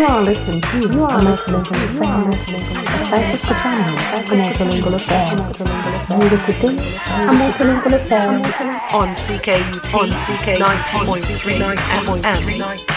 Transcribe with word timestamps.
You 0.00 0.06
are 0.06 0.22
listening 0.22 0.62
to 0.62 0.78
You 0.80 1.04
are 1.04 1.22
listening 1.22 1.62
to 1.62 1.74
You 1.92 2.02
are 2.02 2.30
listening 2.30 2.62
to 2.62 3.06
Science 3.10 3.34
escuchando 3.34 4.00
Multilingual 4.34 4.94
Affair. 4.94 5.36
Vous 6.08 6.34
écoutez 6.34 6.74
un 7.28 7.32
Multilingual 7.34 7.94
Affair. 7.94 8.40
on 8.94 9.14
CKUT 9.14 9.94
on 9.94 10.08
CK 10.14 10.58
90.3 10.58 12.16
FM. 12.24 12.89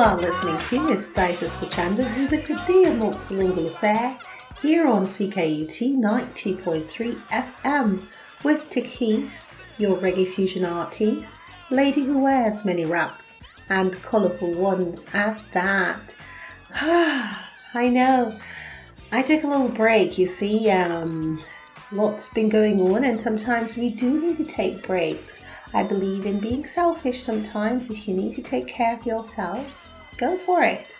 Are 0.00 0.16
listening 0.16 0.56
to 0.64 0.94
Estáis 0.94 1.42
escuchando 1.42 2.02
Vous 2.14 2.32
écoutez 2.32 2.86
a 2.86 2.90
Multilingual 2.90 3.74
Affair 3.74 4.18
here 4.62 4.88
on 4.88 5.04
CKUT 5.04 5.98
90.3 5.98 7.20
FM 7.28 8.06
with 8.42 8.70
Takeyce, 8.70 9.44
your 9.76 9.98
reggae 9.98 10.26
fusion 10.26 10.64
artist, 10.64 11.34
lady 11.70 12.02
who 12.02 12.16
wears 12.16 12.64
many 12.64 12.86
wraps 12.86 13.40
and 13.68 14.02
colourful 14.02 14.54
ones 14.54 15.06
at 15.12 15.38
that. 15.52 16.16
I 16.72 17.90
know. 17.90 18.38
I 19.12 19.20
took 19.20 19.44
a 19.44 19.48
little 19.48 19.68
break, 19.68 20.16
you 20.16 20.26
see. 20.26 20.70
Um, 20.70 21.44
lots 21.92 22.32
been 22.32 22.48
going 22.48 22.80
on, 22.80 23.04
and 23.04 23.20
sometimes 23.20 23.76
we 23.76 23.90
do 23.90 24.18
need 24.18 24.38
to 24.38 24.44
take 24.44 24.86
breaks. 24.86 25.42
I 25.74 25.82
believe 25.82 26.24
in 26.24 26.40
being 26.40 26.66
selfish 26.66 27.22
sometimes. 27.22 27.90
If 27.90 28.08
you 28.08 28.14
need 28.14 28.32
to 28.36 28.42
take 28.42 28.66
care 28.66 28.96
of 28.96 29.04
yourself, 29.04 29.66
go 30.20 30.36
for 30.36 30.62
it. 30.62 30.98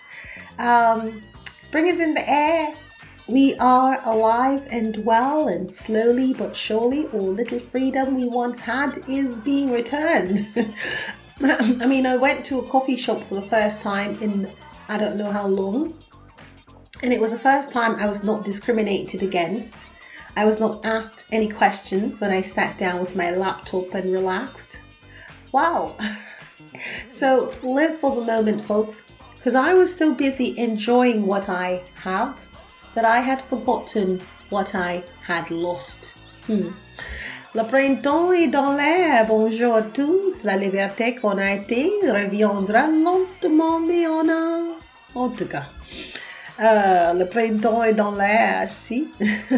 Um, 0.59 1.23
spring 1.59 1.87
is 1.87 2.01
in 2.01 2.15
the 2.15 2.29
air. 2.29 2.75
We 3.29 3.55
are 3.61 4.01
alive 4.09 4.67
and 4.71 5.05
well, 5.05 5.47
and 5.47 5.73
slowly 5.73 6.35
but 6.35 6.57
surely, 6.57 7.07
all 7.09 7.33
little 7.33 7.61
freedom 7.61 8.17
we 8.17 8.27
once 8.27 8.59
had 8.59 8.99
is 9.09 9.39
being 9.41 9.71
returned. 9.71 10.49
I 11.43 11.87
mean, 11.87 12.07
I 12.07 12.17
went 12.17 12.45
to 12.47 12.59
a 12.59 12.69
coffee 12.69 12.97
shop 12.97 13.23
for 13.29 13.37
the 13.37 13.43
first 13.43 13.81
time 13.81 14.21
in 14.21 14.51
I 14.89 14.99
don't 14.99 15.17
know 15.17 15.31
how 15.31 15.47
long, 15.47 15.95
and 17.03 17.13
it 17.13 17.21
was 17.21 17.31
the 17.31 17.39
first 17.39 17.71
time 17.71 17.95
I 18.01 18.07
was 18.07 18.25
not 18.25 18.45
discriminated 18.45 19.23
against. 19.23 19.91
I 20.37 20.45
was 20.45 20.59
not 20.59 20.85
asked 20.85 21.29
any 21.33 21.49
questions 21.49 22.21
when 22.21 22.31
I 22.31 22.41
sat 22.41 22.79
down 22.79 23.01
with 23.01 23.15
my 23.15 23.31
laptop 23.31 23.95
and 23.95 24.13
relaxed. 24.13 24.81
Wow. 25.53 25.97
so 27.09 27.55
live 27.63 27.99
for 27.99 28.15
the 28.17 28.23
moment, 28.23 28.61
folks, 28.63 29.10
because 29.41 29.55
I 29.55 29.73
was 29.73 29.95
so 29.95 30.13
busy 30.13 30.55
enjoying 30.59 31.27
what 31.27 31.49
I 31.49 31.83
have 32.05 32.47
that 32.95 33.07
I 33.07 33.21
had 33.21 33.41
forgotten 33.41 34.21
what 34.51 34.75
I 34.75 35.03
had 35.23 35.51
lost. 35.51 36.19
Hmm. 36.47 36.73
Le 37.55 37.63
printemps 37.65 38.33
est 38.33 38.49
dans 38.49 38.77
l'air. 38.77 39.27
Bonjour 39.27 39.75
à 39.77 39.83
tous. 39.83 40.45
La 40.45 40.57
liberté 40.57 41.15
qu'on 41.15 41.39
a 41.39 41.53
été 41.55 41.91
reviendra 42.03 42.87
lentement, 42.87 43.81
mais 43.81 44.07
on 44.07 44.29
a. 44.29 44.75
En 45.15 45.31
tout 45.31 45.47
cas. 45.47 45.65
Euh, 46.61 47.15
le 47.15 47.25
printemps 47.25 47.83
est 47.83 47.95
dans 47.95 48.13
l'air, 48.13 48.71
si. 48.71 49.09
Je 49.19 49.57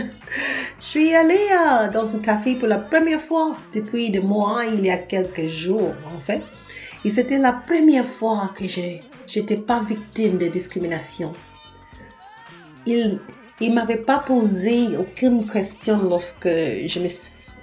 suis 0.78 1.12
allée 1.12 1.48
euh, 1.50 1.90
dans 1.90 2.14
un 2.14 2.20
café 2.20 2.54
pour 2.54 2.68
la 2.68 2.78
première 2.78 3.20
fois 3.20 3.56
depuis 3.74 4.10
des 4.10 4.20
mois, 4.20 4.62
il 4.64 4.86
y 4.86 4.90
a 4.90 4.98
quelques 4.98 5.46
jours 5.46 5.94
en 6.14 6.20
fait. 6.20 6.42
Et 7.04 7.10
c'était 7.10 7.38
la 7.38 7.52
première 7.52 8.06
fois 8.06 8.52
que 8.56 8.68
je 8.68 8.80
n'étais 9.40 9.56
pas 9.56 9.82
victime 9.82 10.38
de 10.38 10.48
discrimination. 10.48 11.34
Il 12.86 13.20
il 13.62 13.72
m'avait 13.72 13.98
pas 13.98 14.18
posé 14.18 14.96
aucune 14.96 15.46
question 15.46 16.02
lorsque 16.02 16.48
je 16.48 16.98
me 16.98 17.06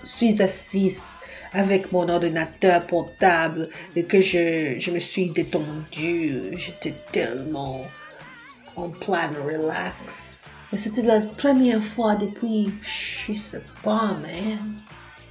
suis 0.01 0.41
assise 0.41 1.19
avec 1.51 1.91
mon 1.91 2.07
ordinateur 2.07 2.87
portable 2.87 3.69
et 3.97 4.05
que 4.05 4.21
je, 4.21 4.79
je 4.79 4.91
me 4.91 4.99
suis 4.99 5.29
détendue. 5.29 6.51
J'étais 6.53 6.95
tellement 7.11 7.85
en 8.77 8.89
plan 8.89 9.29
relax. 9.45 10.51
Mais 10.71 10.77
c'était 10.77 11.01
la 11.01 11.19
première 11.19 11.83
fois 11.83 12.15
depuis, 12.15 12.71
je 12.81 13.33
sais 13.33 13.63
pas, 13.83 14.15
man. 14.21 14.75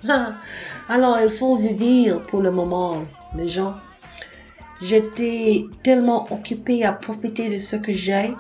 Ah, 0.09 0.34
Alors, 0.88 1.19
il 1.20 1.28
faut 1.28 1.56
vivre 1.56 2.20
pour 2.26 2.41
le 2.41 2.53
moment, 2.53 3.05
les 3.34 3.49
gens. 3.49 3.75
J'étais 4.81 5.66
tellement 5.83 6.33
occupée 6.33 6.84
à 6.84 6.93
profiter 6.93 7.49
de 7.49 7.59
ce 7.59 7.77
que 7.77 7.93
j'ai 7.93 8.34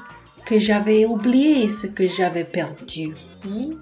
que 0.44 0.58
j'avais 0.58 1.04
oublié 1.04 1.68
ce 1.68 1.88
que 1.88 2.08
j'avais 2.08 2.44
perdu. 2.44 3.14
¿Mm? 3.44 3.74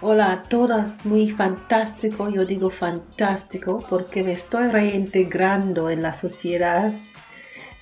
Hola 0.00 0.32
a 0.32 0.36
todas, 0.36 1.04
muy 1.04 1.28
fantástico, 1.30 2.28
yo 2.28 2.44
digo 2.44 2.70
fantástico 2.70 3.84
porque 3.88 4.22
me 4.22 4.32
estoy 4.32 4.68
reintegrando 4.68 5.90
en 5.90 6.02
la 6.02 6.12
sociedad. 6.12 6.92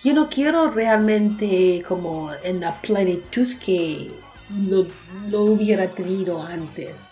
Yo 0.02 0.14
no 0.14 0.28
quiero 0.28 0.70
realmente 0.70 1.82
como 1.86 2.30
en 2.42 2.60
la 2.60 2.80
plenitud 2.80 3.48
que 3.62 4.10
lo, 4.50 4.86
lo 5.28 5.44
hubiera 5.44 5.88
tenido 5.88 6.42
antes. 6.42 7.08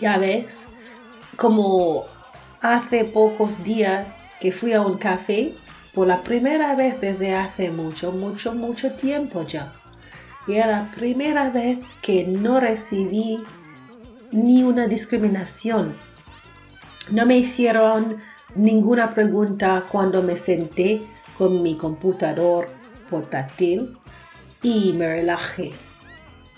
Ya 0.00 0.18
ves, 0.18 0.68
como 1.36 2.06
hace 2.60 3.04
pocos 3.04 3.62
días 3.62 4.22
que 4.40 4.52
fui 4.52 4.72
a 4.72 4.80
un 4.80 4.98
café 4.98 5.54
por 5.96 6.06
la 6.06 6.22
primera 6.22 6.74
vez 6.74 7.00
desde 7.00 7.34
hace 7.34 7.70
mucho, 7.70 8.12
mucho, 8.12 8.54
mucho 8.54 8.92
tiempo 8.92 9.46
ya. 9.46 9.72
Y 10.46 10.52
era 10.52 10.66
la 10.66 10.90
primera 10.90 11.48
vez 11.48 11.78
que 12.02 12.26
no 12.26 12.60
recibí 12.60 13.42
ni 14.30 14.62
una 14.62 14.88
discriminación. 14.88 15.96
No 17.10 17.24
me 17.24 17.38
hicieron 17.38 18.18
ninguna 18.54 19.14
pregunta 19.14 19.86
cuando 19.90 20.22
me 20.22 20.36
senté 20.36 21.00
con 21.38 21.62
mi 21.62 21.78
computador 21.78 22.68
portátil 23.08 23.96
y 24.60 24.92
me 24.92 25.08
relajé. 25.08 25.72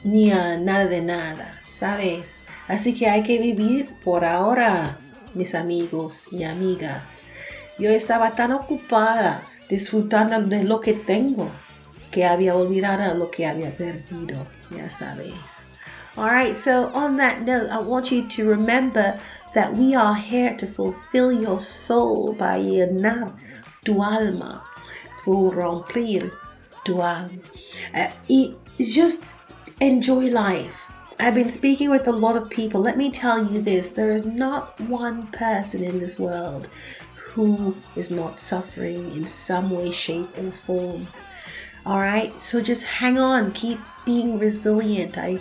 Ni 0.03 0.33
a 0.33 0.59
nada 0.59 0.87
de 0.87 1.01
nada, 1.01 1.63
¿sabes? 1.69 2.41
Así 2.67 2.93
que 2.93 3.09
hay 3.09 3.23
que 3.23 3.39
vivir 3.39 3.89
por 4.03 4.25
ahora, 4.25 4.99
mis 5.33 5.55
amigos 5.55 6.25
y 6.33 6.43
amigas. 6.43 7.21
Yo 7.79 7.91
estaba 7.91 8.35
tan 8.35 8.53
ocupada 8.53 9.43
disfrutando 9.69 10.41
de 10.41 10.65
lo 10.65 10.81
que 10.81 10.95
tengo 10.95 11.51
que 12.11 12.25
había 12.25 12.57
olvidado 12.57 13.15
lo 13.15 13.31
que 13.31 13.47
había 13.47 13.77
perdido, 13.77 14.47
ya 14.71 14.89
sabéis. 14.91 15.65
Alright, 16.17 16.57
so 16.57 16.91
on 16.95 17.17
that 17.19 17.43
note, 17.43 17.71
I 17.71 17.79
want 17.79 18.11
you 18.11 18.27
to 18.27 18.49
remember 18.49 19.21
that 19.55 19.77
we 19.77 19.95
are 19.95 20.15
here 20.15 20.57
to 20.57 20.67
fulfill 20.67 21.31
your 21.31 21.61
soul 21.61 22.35
by 22.37 22.59
llenar 22.59 23.35
tu 23.85 24.03
alma, 24.03 24.65
pour 25.25 25.53
remplir 25.53 26.33
tu 26.85 27.01
alma. 27.01 27.31
Uh, 27.95 28.09
just 28.81 29.35
enjoy 29.81 30.31
life. 30.31 30.91
I've 31.21 31.35
been 31.35 31.51
speaking 31.51 31.91
with 31.91 32.07
a 32.07 32.13
lot 32.13 32.37
of 32.37 32.49
people. 32.49 32.81
Let 32.81 32.97
me 32.97 33.11
tell 33.11 33.45
you 33.45 33.61
this 33.61 33.91
there 33.91 34.11
is 34.11 34.25
not 34.25 34.81
one 34.81 35.27
person 35.29 35.83
in 35.85 35.99
this 35.99 36.19
world 36.19 36.69
who 37.39 37.77
is 37.95 38.11
not 38.11 38.41
suffering 38.41 39.13
in 39.15 39.25
some 39.25 39.71
way, 39.71 39.93
shape, 39.93 40.29
or 40.37 40.51
form. 40.51 41.07
All 41.87 42.01
right, 42.01 42.33
so 42.43 42.61
just 42.61 42.85
hang 42.85 43.17
on, 43.17 43.53
keep 43.53 43.79
being 44.05 44.41
resilient. 44.41 45.17
I 45.17 45.39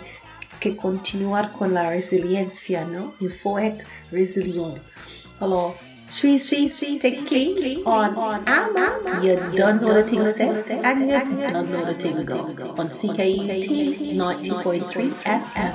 que 0.60 0.76
continuar 0.76 1.52
con 1.52 1.74
la 1.74 1.88
resiliencia, 1.90 2.84
¿no? 2.84 3.14
Il 3.20 3.30
faut 3.30 3.58
être 3.58 3.84
resilient. 4.12 4.78
Hello, 5.40 5.74
je 6.08 6.14
suis 6.14 6.34
ici, 6.34 6.68
c'est 6.68 7.16
click 7.26 7.80
on 7.84 8.14
AMA. 8.46 9.20
You 9.20 9.36
don't 9.56 9.80
know 9.80 9.94
the 9.94 10.04
thing 10.04 10.24
says, 10.32 10.70
and 10.70 11.00
you 11.00 11.48
don't 11.48 11.68
know 11.68 11.84
the 11.84 11.94
thing 11.94 12.24
go. 12.24 12.54
On 12.78 12.88
CKUT 12.88 14.14
90.3 14.14 15.14
FM. 15.24 15.74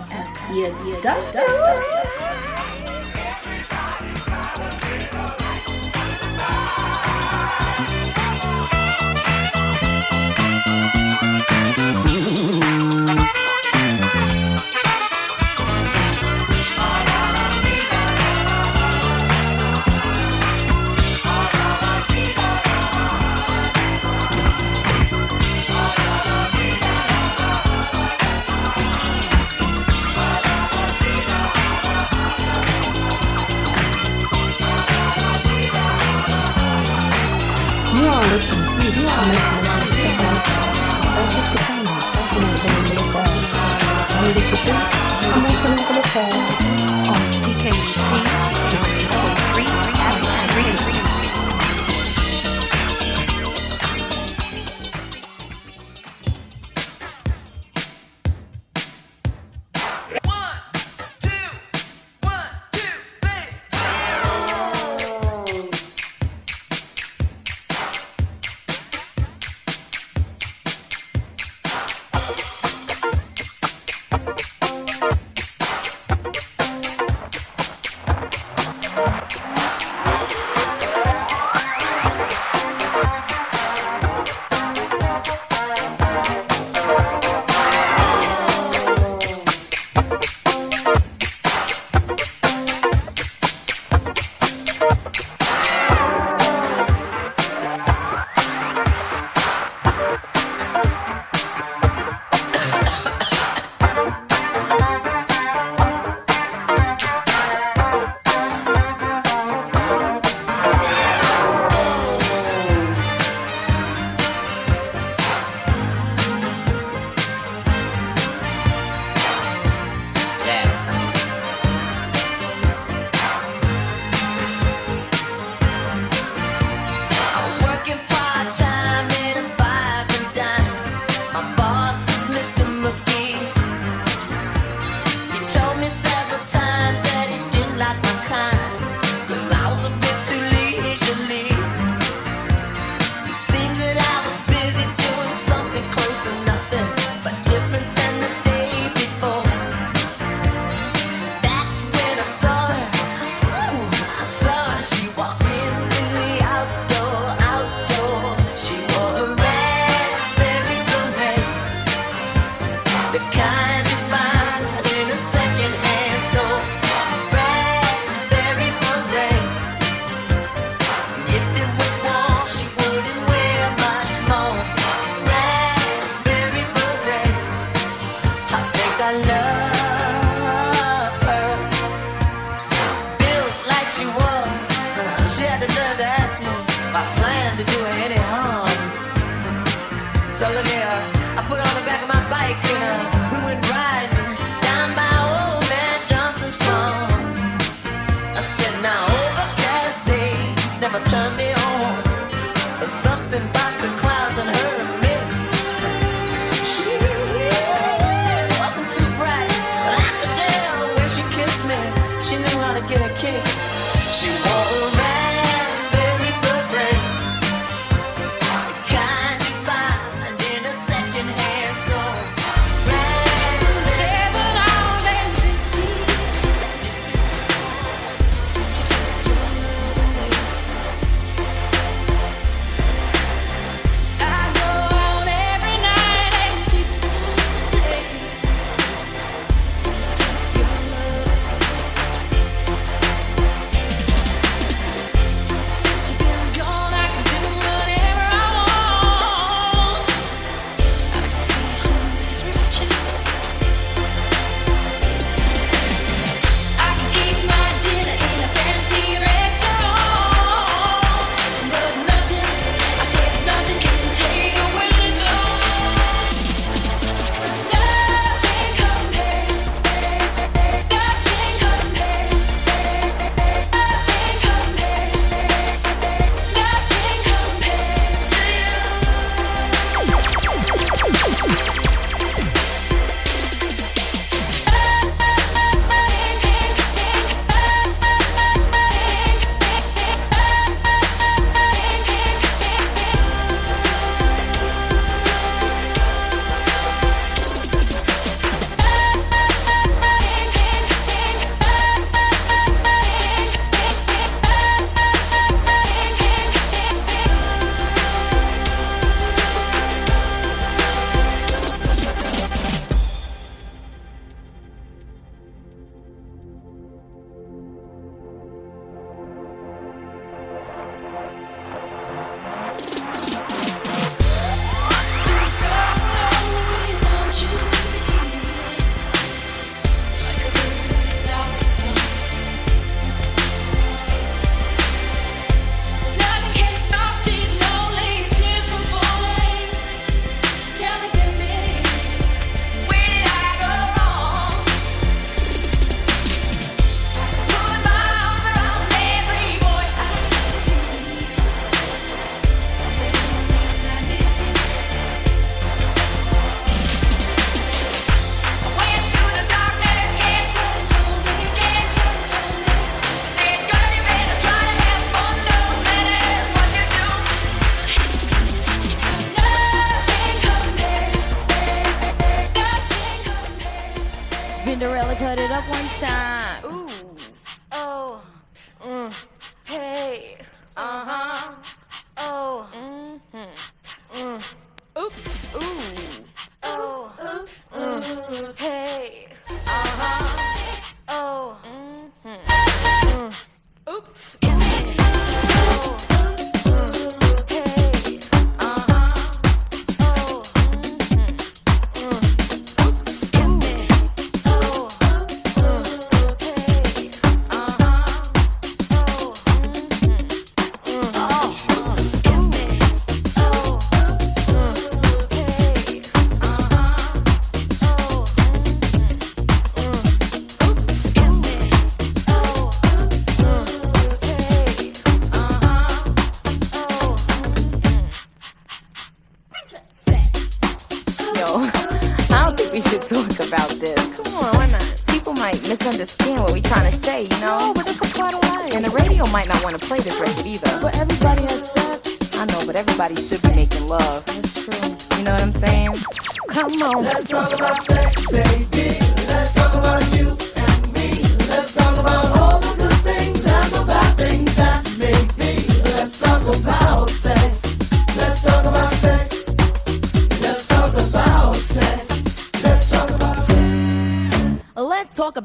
You 0.56 1.02
don't 1.02 1.34
know. 1.36 2.04
Comercial 45.34 45.70
Monopoly 45.70 46.02
Fair. 46.10 46.63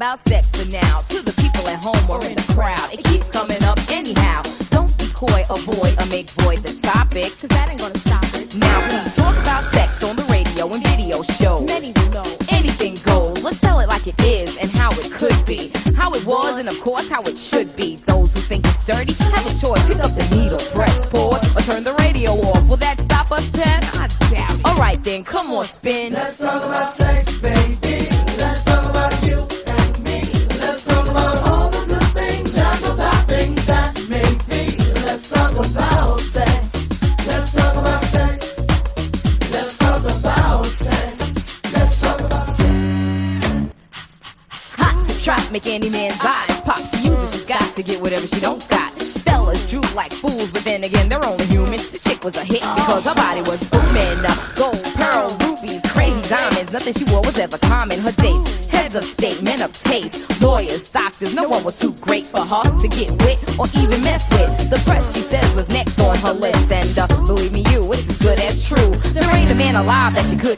About 0.09 0.27
sex 0.29 0.49
for 0.51 0.65
now. 0.71 0.99
To 1.13 1.21
the 1.21 1.35
people 1.43 1.69
at 1.69 1.79
home 1.83 2.11
or 2.11 2.25
in 2.25 2.35
the 2.35 2.53
crowd, 2.55 2.93
it 2.93 3.05
keeps 3.05 3.29
coming 3.29 3.63
up 3.65 3.79
anyhow. 3.91 4.43
Don't 4.71 4.97
be 4.99 5.07
coy, 5.13 5.43
avoid, 5.51 6.01
or 6.01 6.07
make 6.07 6.31
void 6.31 6.59
the 6.59 6.73
topic, 6.81 7.37
cause 7.39 7.51
that 7.51 7.69
ain't 7.69 7.79
gonna 7.79 8.08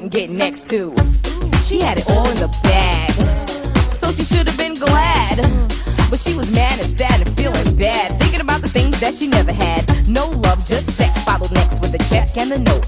couldn't 0.00 0.12
get 0.12 0.30
next 0.30 0.66
to. 0.68 0.94
She 1.64 1.80
had 1.80 1.98
it 1.98 2.08
all 2.08 2.26
in 2.26 2.36
the 2.36 2.48
bag 2.62 3.12
so 3.92 4.10
she 4.10 4.24
should 4.24 4.48
have 4.48 4.56
been 4.56 4.74
glad. 4.74 5.36
But 6.08 6.18
she 6.18 6.34
was 6.34 6.50
mad 6.54 6.80
and 6.80 6.88
sad 6.88 7.20
and 7.20 7.36
feeling 7.36 7.76
bad, 7.76 8.18
thinking 8.18 8.40
about 8.40 8.62
the 8.62 8.68
things 8.68 8.98
that 9.00 9.14
she 9.14 9.28
never 9.28 9.52
had. 9.52 10.08
No 10.08 10.30
love, 10.30 10.66
just 10.66 10.90
sex, 10.92 11.22
followed 11.22 11.52
next 11.52 11.80
with 11.82 11.94
a 11.94 11.98
check 12.08 12.36
and 12.38 12.50
a 12.52 12.58
note. 12.58 12.79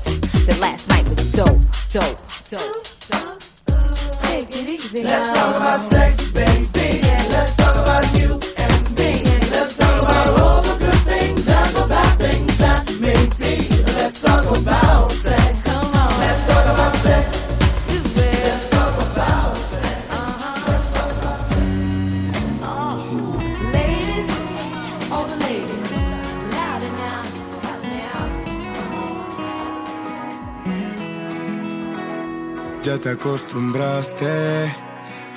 Acostumbraste 33.13 34.73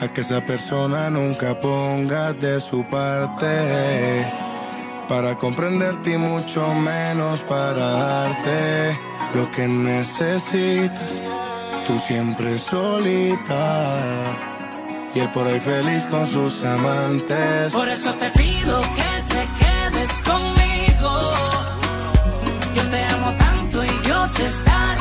a 0.02 0.08
que 0.14 0.22
esa 0.22 0.46
persona 0.46 1.10
nunca 1.10 1.60
ponga 1.60 2.34
de 2.34 2.60
su 2.60 2.84
parte 2.86 4.26
para 5.08 5.38
comprenderte 5.38 6.14
y 6.14 6.18
mucho 6.18 6.68
menos 6.74 7.42
para 7.42 7.92
darte 7.92 8.98
lo 9.34 9.50
que 9.52 9.68
necesitas. 9.68 11.22
Tú 11.88 12.00
siempre 12.00 12.58
solita 12.58 13.96
y 15.14 15.20
él 15.20 15.32
por 15.32 15.48
ahí 15.48 15.60
feliz 15.60 16.06
con 16.08 16.26
sus 16.28 16.64
amantes. 16.64 17.74
Por 17.74 17.90
eso 17.90 18.14
te 18.16 18.30
pido 18.32 18.82
que 18.82 19.34
te 19.34 19.48
quedes 19.60 20.12
conmigo. 20.22 21.34
Yo 22.76 22.90
te 22.90 23.04
amo 23.06 23.32
tanto 23.38 23.84
y 23.84 23.90
Dios 24.04 24.40
está. 24.40 24.95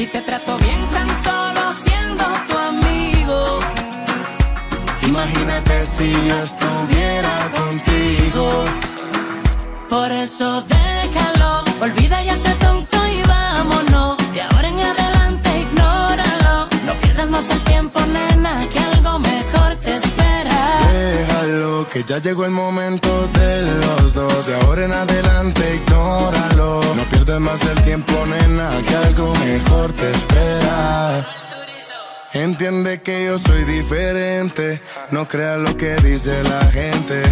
Si 0.00 0.06
te 0.06 0.22
trato 0.22 0.56
bien 0.56 0.80
tan 0.94 1.06
solo 1.22 1.70
siendo 1.74 2.24
tu 2.48 2.56
amigo. 2.56 3.60
Imagínate 5.02 5.82
si 5.82 6.10
yo 6.10 6.36
estuviera 6.38 7.34
contigo. 7.54 8.64
Por 9.90 10.10
eso 10.10 10.62
déjalo, 10.62 11.64
olvida 11.82 12.22
ya 12.22 12.32
ese 12.32 12.54
tonto 12.54 12.96
y 13.08 13.20
vámonos. 13.28 14.16
De 14.32 14.40
ahora 14.40 14.68
en 14.68 14.80
adelante 14.80 15.50
ignóralo. 15.66 16.68
No 16.86 16.94
pierdas 17.02 17.28
más 17.28 17.50
el 17.50 17.60
tiempo, 17.64 18.00
nena, 18.06 18.58
que 18.72 18.78
algo 18.78 19.18
mejor 19.18 19.76
te 19.82 19.96
espera. 19.96 20.09
Déjalo, 21.00 21.88
que 21.88 22.04
ya 22.04 22.18
llegó 22.18 22.44
el 22.44 22.50
momento 22.50 23.26
de 23.32 23.62
los 23.62 24.12
dos. 24.12 24.46
De 24.46 24.54
ahora 24.54 24.84
en 24.84 24.92
adelante, 24.92 25.76
ignóralo. 25.76 26.80
No 26.94 27.08
pierdas 27.08 27.40
más 27.40 27.62
el 27.62 27.82
tiempo, 27.84 28.12
nena, 28.26 28.70
que 28.86 28.96
algo 28.96 29.32
mejor 29.36 29.92
te 29.92 30.10
espera. 30.10 31.26
Entiende 32.34 33.00
que 33.00 33.24
yo 33.24 33.38
soy 33.38 33.64
diferente. 33.64 34.82
No 35.10 35.26
creas 35.26 35.58
lo 35.58 35.74
que 35.74 35.96
dice 35.96 36.42
la 36.42 36.60
gente. 36.70 37.22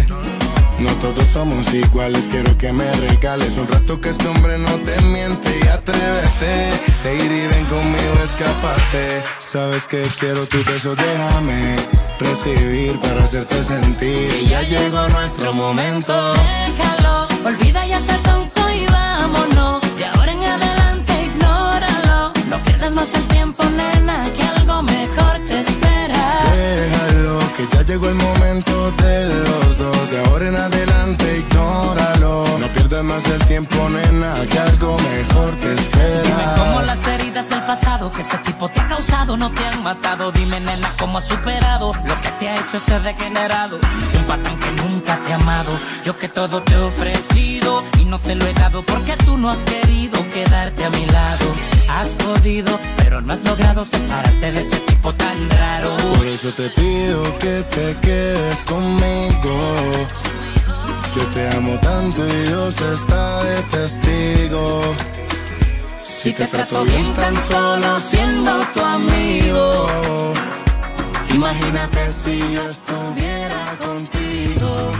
No 0.79 0.91
todos 0.95 1.27
somos 1.27 1.71
iguales, 1.71 2.27
quiero 2.27 2.57
que 2.57 2.71
me 2.73 2.91
regales 2.93 3.57
un 3.57 3.67
rato 3.67 4.01
que 4.01 4.09
este 4.09 4.27
hombre 4.29 4.57
no 4.57 4.73
te 4.77 4.99
miente 5.03 5.59
y 5.63 5.67
atrévete. 5.67 6.71
Ir 7.05 7.31
y 7.31 7.47
ven 7.47 7.65
conmigo, 7.65 8.13
escapate. 8.23 9.21
Sabes 9.37 9.85
que 9.85 10.01
quiero 10.19 10.47
tu 10.47 10.57
beso, 10.63 10.95
déjame 10.95 12.08
recibir 12.19 12.99
para 12.99 13.23
hacerte 13.23 13.63
sentir. 13.63 14.33
Y 14.41 14.49
ya 14.49 14.61
llegó 14.61 15.07
nuestro 15.09 15.53
momento. 15.53 16.13
Déjalo, 16.33 17.27
olvida 17.45 17.85
y 17.85 17.93
hace 17.93 18.15
tonto 18.19 18.69
y 18.69 18.85
vámonos. 18.87 19.81
De 19.97 20.05
ahora 20.05 20.31
en 20.31 20.43
adelante, 20.43 21.13
ignóralo. 21.25 22.33
No 22.49 22.61
pierdas 22.63 22.93
más 22.93 23.13
el 23.13 23.23
tiempo, 23.27 23.63
nena, 23.65 24.23
que 24.35 24.43
algo 24.43 24.83
mejor 24.83 25.39
te 25.47 25.59
espera. 25.59 26.43
Déjalo, 26.55 27.39
que 27.55 27.67
ya 27.75 27.81
llegó 27.83 28.09
el 28.09 28.15
momento 28.15 28.91
de 29.03 29.25
los 29.27 29.77
dos. 29.77 30.11
De 30.11 30.19
ahora 30.25 30.47
en 30.49 30.55
adelante, 30.55 31.37
ignóralo 31.37 31.58
algo 34.57 34.97
mejor 34.97 35.51
te 35.55 35.73
espera. 35.73 36.21
Dime 36.23 36.43
cómo 36.57 36.81
las 36.81 37.07
heridas 37.07 37.49
del 37.49 37.61
pasado 37.61 38.11
que 38.11 38.21
ese 38.21 38.37
tipo 38.39 38.67
te 38.69 38.79
ha 38.79 38.87
causado 38.87 39.37
no 39.37 39.51
te 39.51 39.65
han 39.65 39.83
matado. 39.83 40.31
Dime, 40.31 40.59
nena, 40.59 40.93
cómo 40.99 41.17
has 41.17 41.25
superado 41.25 41.91
lo 41.93 42.21
que 42.21 42.29
te 42.39 42.49
ha 42.49 42.55
hecho 42.55 42.77
ese 42.77 42.99
degenerado. 42.99 43.79
Un 44.17 44.23
patán 44.25 44.57
que 44.57 44.71
nunca 44.83 45.17
te 45.25 45.33
ha 45.33 45.35
amado. 45.35 45.79
Yo 46.03 46.17
que 46.17 46.29
todo 46.29 46.61
te 46.63 46.73
he 46.73 46.77
ofrecido 46.77 47.83
y 47.99 48.05
no 48.05 48.19
te 48.19 48.35
lo 48.35 48.45
he 48.45 48.53
dado 48.53 48.83
porque 48.83 49.15
tú 49.17 49.37
no 49.37 49.49
has 49.49 49.59
querido 49.59 50.17
quedarte 50.31 50.85
a 50.85 50.89
mi 50.89 51.05
lado. 51.07 51.45
Has 51.89 52.09
podido, 52.15 52.79
pero 52.97 53.21
no 53.21 53.33
has 53.33 53.43
logrado 53.43 53.83
separarte 53.83 54.51
de 54.51 54.61
ese 54.61 54.79
tipo 54.81 55.13
tan 55.13 55.49
raro. 55.51 55.97
Por 56.15 56.27
eso 56.27 56.51
te 56.51 56.69
pido 56.69 57.23
que 57.39 57.63
te 57.69 57.97
quedes 58.01 58.63
conmigo. 58.65 60.07
Yo 61.15 61.25
te 61.33 61.49
amo 61.57 61.73
tanto 61.81 62.27
y 62.27 62.47
Dios 62.47 62.79
está 62.81 63.43
de 63.43 63.61
testigo. 63.63 64.95
Si 66.05 66.31
te 66.33 66.45
trato 66.45 66.83
bien 66.83 67.13
tan 67.15 67.35
solo 67.47 67.99
siendo 67.99 68.51
tu 68.73 68.81
amigo. 68.81 69.87
Imagínate 71.33 72.09
si 72.09 72.37
yo 72.53 72.63
estuviera 72.63 73.75
contigo. 73.83 74.91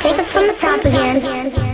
Take 0.00 0.18
it 0.18 0.26
from 0.26 0.46
the 0.48 0.54
top 0.54 0.84
again. 0.84 1.65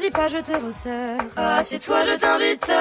Choisis 0.00 0.10
pas, 0.10 0.28
je 0.28 0.38
te 0.38 0.64
resserre. 0.64 1.20
Ah, 1.36 1.62
si 1.62 1.78
toi 1.78 2.02
je 2.04 2.18
t'invite, 2.18 2.72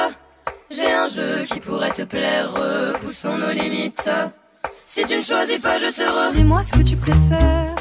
j'ai 0.72 0.92
un 0.92 1.08
jeu 1.08 1.44
qui 1.44 1.60
pourrait 1.60 1.92
te 1.92 2.04
plaire. 2.04 2.54
Repoussons 2.54 3.38
nos 3.38 3.52
limites. 3.52 4.10
Si 4.86 5.04
tu 5.04 5.18
ne 5.18 5.22
choisis 5.22 5.60
pas, 5.60 5.78
je 5.80 5.88
te 5.88 6.02
re. 6.02 6.34
Dis-moi 6.34 6.64
ce 6.64 6.72
que 6.72 6.82
tu 6.82 6.96
préfères. 6.96 7.76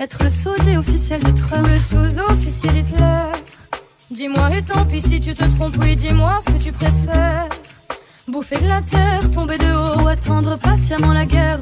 Être 0.00 0.24
le 0.24 0.30
sosie 0.30 0.76
officiel 0.76 1.22
de 1.22 1.30
Trump 1.30 1.66
ou 1.66 1.70
le 1.70 1.78
sous-officier 1.78 2.70
d'Hitler. 2.70 3.30
Dis-moi 4.10 4.50
et 4.56 4.62
tant 4.62 4.84
pis 4.86 5.02
si 5.02 5.20
tu 5.20 5.34
te 5.34 5.44
trompes, 5.56 5.76
oui, 5.78 5.94
dis-moi 5.94 6.38
ce 6.44 6.50
que 6.50 6.62
tu 6.62 6.72
préfères. 6.72 7.48
Bouffer 8.26 8.58
de 8.58 8.66
la 8.66 8.82
terre, 8.82 9.30
tomber 9.30 9.58
de 9.58 9.72
haut, 9.72 10.02
ou 10.02 10.08
attendre 10.08 10.58
patiemment 10.58 11.12
la 11.12 11.26
guerre 11.26 11.60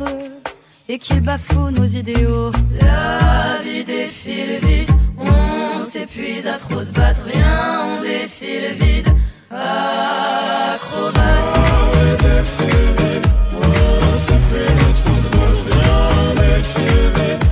et 0.88 0.98
qu'il 0.98 1.20
bafoue 1.20 1.70
nos 1.70 1.84
idéaux. 1.84 2.52
La 2.80 3.58
vie 3.62 3.84
défile 3.84 4.58
vite, 4.62 4.95
on 5.18 5.82
s'épuise 5.82 6.46
à 6.46 6.58
trop 6.58 6.82
se 6.82 6.92
battre, 6.92 7.20
viens, 7.26 7.82
on 7.84 8.02
défie 8.02 8.60
le 8.60 8.74
vide. 8.74 9.08
Acrobatie. 9.50 11.20
Ah 11.54 11.86
on 13.52 14.18
s'épuise 14.18 14.80
à 14.80 14.92
trop 14.92 15.20
se 15.20 15.28
battre, 15.28 15.64
viens, 15.70 16.08
on 16.20 16.34
défie 16.34 16.86
le 16.94 17.08
vide. 17.10 17.45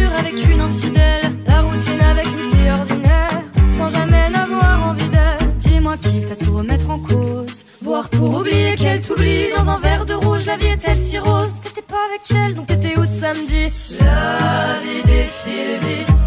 Avec 0.00 0.34
une 0.50 0.60
infidèle, 0.60 1.22
la 1.46 1.60
routine 1.60 2.00
avec 2.00 2.26
une 2.26 2.50
fille 2.50 2.70
ordinaire, 2.70 3.42
sans 3.68 3.90
jamais 3.90 4.30
n'avoir 4.30 4.88
envie 4.88 5.08
d'elle. 5.08 5.54
Dis-moi 5.58 5.96
qui 5.96 6.24
à 6.30 6.44
tout 6.44 6.56
remettre 6.56 6.90
en 6.90 6.98
cause. 6.98 7.64
Boire 7.82 8.08
pour 8.10 8.40
oublier 8.40 8.74
qu'elle 8.76 9.00
t'oublie 9.00 9.46
dans 9.56 9.68
un 9.70 9.78
verre 9.80 10.06
de 10.06 10.14
rouge, 10.14 10.46
la 10.46 10.56
vie 10.56 10.66
est-elle 10.66 10.98
si 10.98 11.18
rose? 11.18 11.60
T'étais 11.62 11.82
pas 11.82 12.04
avec 12.08 12.22
elle, 12.30 12.54
donc 12.54 12.66
t'étais 12.66 12.98
où 12.98 13.04
samedi? 13.04 13.72
La 14.00 14.80
vie 14.82 15.02
défile 15.04 15.78
vite, 15.86 16.18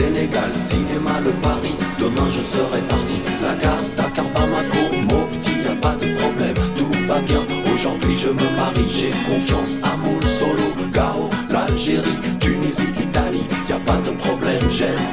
Sénégal, 0.00 0.50
cinéma, 0.56 1.20
le 1.22 1.30
Paris. 1.42 1.76
Demain 1.98 2.30
je 2.30 2.40
serai 2.40 2.80
parti. 2.88 3.20
La 3.42 3.54
gare, 3.62 3.84
Dakar, 3.98 4.24
Bamako, 4.34 4.82
Mopti 5.10 5.50
Y'a 5.64 5.74
pas 5.76 5.94
de 5.96 6.14
problème, 6.14 6.54
tout 6.76 7.06
va 7.06 7.18
bien. 7.20 7.42
Aujourd'hui 7.74 8.16
je 8.16 8.28
me 8.28 8.56
marie, 8.56 8.88
j'ai 8.88 9.10
confiance 9.28 9.76
Amour, 9.82 10.22
Solo, 10.22 10.68
Gao, 10.94 11.28
l'Algérie 11.50 12.18
Tunisie, 12.40 12.88
Italie. 12.98 13.46
Y'a 13.68 13.78
pas 13.80 14.00
de 14.06 14.12
problème, 14.16 14.64
j'aime 14.70 15.04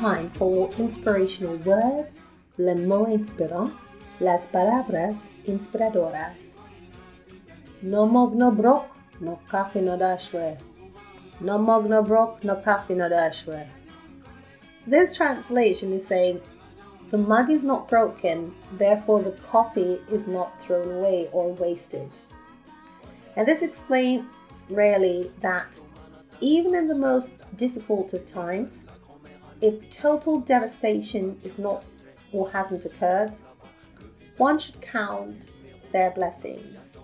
time 0.00 0.30
for 0.30 0.70
inspirational 0.78 1.56
words, 1.58 2.20
le 2.56 2.74
mot 2.74 3.10
inspirant, 3.10 3.74
las 4.18 4.46
palabras 4.46 5.28
inspiradoras. 5.46 6.56
No 7.82 8.06
mog 8.06 8.34
no 8.34 8.50
brok, 8.50 8.88
no 9.20 9.38
coffee 9.50 9.82
no 9.82 9.98
dashware. 9.98 10.58
No 11.40 11.58
mug 11.58 11.86
no 11.86 12.02
brok, 12.02 12.42
no 12.42 12.56
coffee 12.56 12.94
no 12.94 13.10
dashware. 13.10 13.68
This 14.86 15.14
translation 15.14 15.92
is 15.92 16.06
saying 16.06 16.40
the 17.10 17.18
mug 17.18 17.50
is 17.50 17.62
not 17.62 17.86
broken, 17.86 18.54
therefore 18.78 19.22
the 19.22 19.36
coffee 19.52 20.00
is 20.10 20.26
not 20.26 20.58
thrown 20.62 20.90
away 20.90 21.28
or 21.30 21.52
wasted. 21.52 22.08
And 23.36 23.46
this 23.46 23.60
explains 23.60 24.24
really 24.70 25.30
that 25.42 25.78
even 26.40 26.74
in 26.74 26.88
the 26.88 26.94
most 26.96 27.38
difficult 27.58 28.14
of 28.14 28.24
times, 28.24 28.86
if 29.60 29.90
total 29.90 30.40
devastation 30.40 31.38
is 31.44 31.58
not 31.58 31.84
or 32.32 32.50
hasn't 32.50 32.84
occurred, 32.84 33.32
one 34.36 34.58
should 34.58 34.80
count 34.80 35.46
their 35.92 36.10
blessings. 36.10 36.98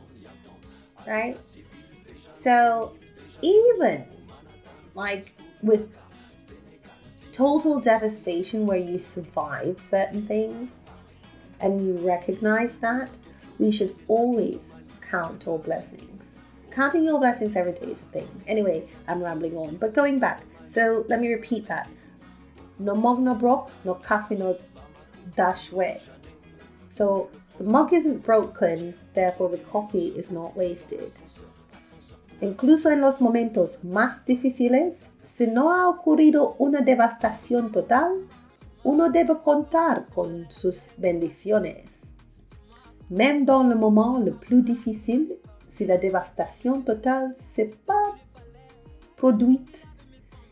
Right? 1.06 1.38
So, 2.28 2.96
even 3.42 4.04
like 4.94 5.34
with 5.62 5.92
total 7.32 7.78
devastation 7.80 8.66
where 8.66 8.78
you 8.78 8.98
survive 8.98 9.80
certain 9.80 10.26
things 10.26 10.70
and 11.60 11.86
you 11.86 11.94
recognize 12.06 12.76
that, 12.76 13.10
we 13.58 13.70
should 13.70 13.94
always 14.08 14.74
count 15.02 15.46
our 15.46 15.58
blessings. 15.58 16.34
Counting 16.70 17.04
your 17.04 17.18
blessings 17.18 17.56
every 17.56 17.72
day 17.72 17.86
is 17.86 18.02
a 18.02 18.06
thing. 18.06 18.28
Anyway, 18.46 18.88
I'm 19.08 19.22
rambling 19.22 19.56
on, 19.56 19.76
but 19.76 19.94
going 19.94 20.18
back. 20.18 20.42
So 20.66 21.04
let 21.08 21.20
me 21.20 21.32
repeat 21.32 21.66
that. 21.68 21.88
No 22.78 22.94
mug 22.94 23.20
no 23.20 23.34
broke, 23.34 23.70
no 23.84 23.94
coffee 23.94 24.36
no 24.36 24.56
dash 25.34 25.72
way. 25.72 26.00
So 26.90 27.28
the 27.58 27.64
mug 27.64 27.92
isn't 27.92 28.24
broken, 28.24 28.94
therefore 29.14 29.48
the 29.48 29.58
coffee 29.58 30.08
is 30.16 30.30
not 30.30 30.56
wasted. 30.56 31.10
Incluso 32.40 32.90
en 32.90 33.00
los 33.00 33.20
momentos 33.20 33.82
más 33.82 34.26
difíciles, 34.26 35.08
si 35.22 35.46
no 35.46 35.72
ha 35.72 35.88
ocurrido 35.88 36.54
una 36.58 36.82
devastación 36.82 37.72
total, 37.72 38.12
uno 38.84 39.10
debe 39.10 39.38
contar 39.42 40.04
con 40.14 40.46
sus 40.50 40.90
bendiciones. 40.98 42.06
Même 43.08 43.46
dans 43.46 43.66
le 43.66 43.74
moment 43.74 44.18
le 44.18 44.32
plus 44.32 44.62
difficile, 44.62 45.38
si 45.68 45.86
la 45.86 45.96
dévastation 45.96 46.82
totale 46.82 47.32
s'est 47.34 47.74
pas 47.86 48.14
produite, 49.16 49.88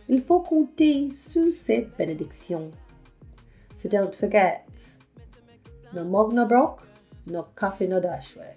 il 0.09 0.21
faut 0.21 0.41
compter 0.41 1.11
sur 1.13 1.53
cette 1.53 1.97
bénédiction. 1.97 2.71
So 3.77 3.89
don't 3.89 4.15
forget, 4.15 4.65
no 5.93 6.05
mug 6.05 6.33
no 6.33 6.47
broke, 6.47 6.83
no 7.27 7.47
coffee 7.55 7.89
no 7.89 8.01
dashway. 8.01 8.55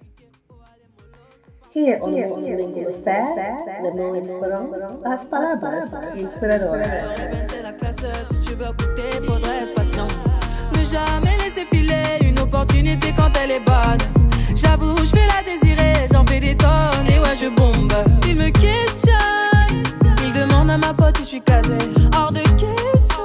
Here 1.74 2.00
on 2.02 2.12
the 2.12 2.24
Multilingual 2.24 2.96
Affair, 2.96 3.84
le 3.84 3.92
mot 3.92 4.16
inspirant, 4.16 4.72
las 5.04 5.26
palabras 5.26 5.94
inspiradoras. 6.16 6.88
C'est 7.50 7.62
la 7.62 7.74
classe, 7.74 7.98
si 8.32 8.40
tu 8.40 8.56
veux 8.56 8.72
goûter, 8.72 9.24
faudrait 9.24 9.64
être 9.64 9.76
patient. 9.76 10.08
Ne 10.74 10.84
jamais 10.84 11.38
laisser 11.38 11.66
filer 11.66 12.18
une 12.28 12.40
opportunité 12.40 13.14
quand 13.16 13.32
elle 13.44 13.52
est 13.52 13.60
bonne. 13.60 14.02
J'avoue, 14.56 14.98
je 14.98 15.12
vais 15.12 15.28
la 15.28 15.44
désirer, 15.44 16.08
j'en 16.12 16.24
fais 16.24 16.40
des 16.40 16.56
tonnes 16.56 17.08
et 17.10 17.20
ouais, 17.20 17.36
je 17.36 17.50
bombe. 17.50 17.94
Il 18.28 18.38
me 18.38 18.50
questionne, 18.50 19.18
il 19.54 19.57
demande 20.38 20.70
à 20.70 20.78
ma 20.78 20.94
pote 20.94 21.18
je 21.20 21.24
suis 21.24 21.42
casé. 21.42 21.78
Hors 22.16 22.32
de 22.32 22.40
question. 22.40 23.24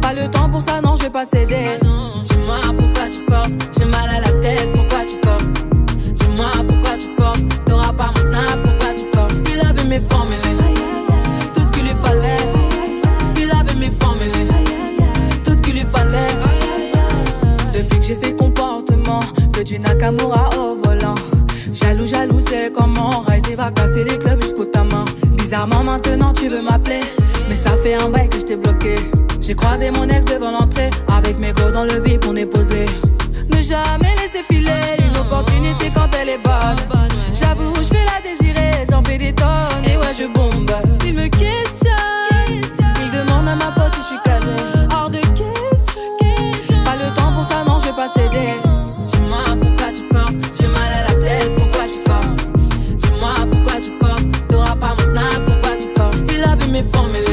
Pas 0.00 0.12
le 0.14 0.28
temps 0.28 0.48
pour 0.50 0.62
ça, 0.62 0.80
non, 0.80 0.94
je 0.96 1.04
vais 1.04 1.10
pas 1.10 1.24
céder. 1.24 1.78
Ah 1.80 1.84
dis-moi 2.24 2.60
pourquoi 2.78 3.08
tu 3.08 3.18
forces. 3.30 3.52
J'ai 3.76 3.84
mal 3.84 4.08
à 4.16 4.20
la 4.20 4.32
tête, 4.40 4.72
pourquoi 4.74 5.04
tu 5.04 5.16
forces? 5.24 5.52
Dis-moi 6.14 6.50
pourquoi 6.68 6.96
tu 6.98 7.08
forces. 7.18 7.42
T'auras 7.66 7.92
pas 7.92 8.10
mon 8.14 8.22
snap, 8.22 8.62
pourquoi 8.62 8.94
tu 8.94 9.04
forces? 9.14 9.34
Il 9.52 9.60
avait 9.60 9.84
mes 9.84 10.00
formules. 10.00 10.36
Tout 11.54 11.60
ce 11.60 11.72
qu'il 11.72 11.82
lui 11.84 11.94
fallait. 12.04 12.44
Il 13.36 13.50
avait 13.50 13.78
mes 13.78 13.90
formules. 13.90 14.48
Tout 15.44 15.54
ce 15.54 15.60
qu'il 15.62 15.74
lui 15.74 15.86
fallait. 15.94 16.34
Depuis 17.74 17.98
que 18.00 18.04
j'ai 18.04 18.16
fait 18.16 18.36
comportement 18.36 19.20
de 19.52 19.62
du 19.62 19.78
Nakamura 19.78 20.50
au 20.58 20.76
volant. 20.82 21.14
Jaloux, 21.72 22.06
jaloux, 22.06 22.40
c'est 22.40 22.72
comment? 22.72 23.24
Rise 23.26 23.56
va 23.56 23.70
casser 23.70 24.04
les 24.04 24.18
clubs 24.18 24.42
jusqu'au 24.42 24.64
ta 24.64 24.84
main 24.84 25.04
Bizarrement 25.52 25.84
maintenant 25.84 26.32
tu 26.32 26.48
veux 26.48 26.62
m'appeler. 26.62 27.02
Mais 27.46 27.54
ça 27.54 27.76
fait 27.76 27.92
un 27.92 28.08
bail 28.08 28.30
que 28.30 28.40
je 28.40 28.46
t'ai 28.46 28.56
bloqué. 28.56 28.96
J'ai 29.38 29.54
croisé 29.54 29.90
mon 29.90 30.08
ex 30.08 30.24
devant 30.24 30.50
l'entrée. 30.50 30.88
Avec 31.14 31.38
mes 31.38 31.52
go 31.52 31.70
dans 31.70 31.84
le 31.84 32.00
vide 32.00 32.24
on 32.26 32.34
est 32.36 32.46
posé. 32.46 32.86
Ne 33.50 33.60
jamais 33.60 34.14
laisser 34.16 34.42
filer 34.50 34.96
Une 34.98 35.14
opportunité 35.18 35.90
quand 35.94 36.08
elle 36.18 36.30
est 36.30 36.42
bonne. 36.42 37.10
J'avoue 37.34 37.74
je 37.82 37.90
vais 37.90 38.06
la 38.06 38.22
désirer 38.22 38.86
J'en 38.90 39.02
fais 39.02 39.18
des 39.18 39.34
tonnes. 39.34 39.84
Et 39.84 39.98
ouais 39.98 40.14
je 40.18 40.24
bombe. 40.24 40.72
Il 41.04 41.12
me 41.16 41.28
questionne. 41.28 42.62
Il 43.04 43.10
demande 43.10 43.46
à 43.46 43.54
ma 43.54 43.72
pote 43.72 43.94
où 43.98 44.00
je 44.00 44.06
suis 44.06 44.22
casé. 44.24 44.56
Hors 44.90 45.10
de 45.10 45.18
question. 45.18 46.82
Pas 46.82 46.96
le 46.96 47.14
temps 47.14 47.30
pour 47.34 47.44
ça 47.44 47.62
non 47.66 47.78
je 47.78 47.88
vais 47.88 47.92
pas 47.92 48.08
céder. 48.08 48.54
Dis-moi 49.06 49.44
pourquoi 49.60 49.92
tu 49.92 50.00
forces? 50.14 50.36
J'ai 50.58 50.68
mal 50.68 51.01
formula 56.92 57.31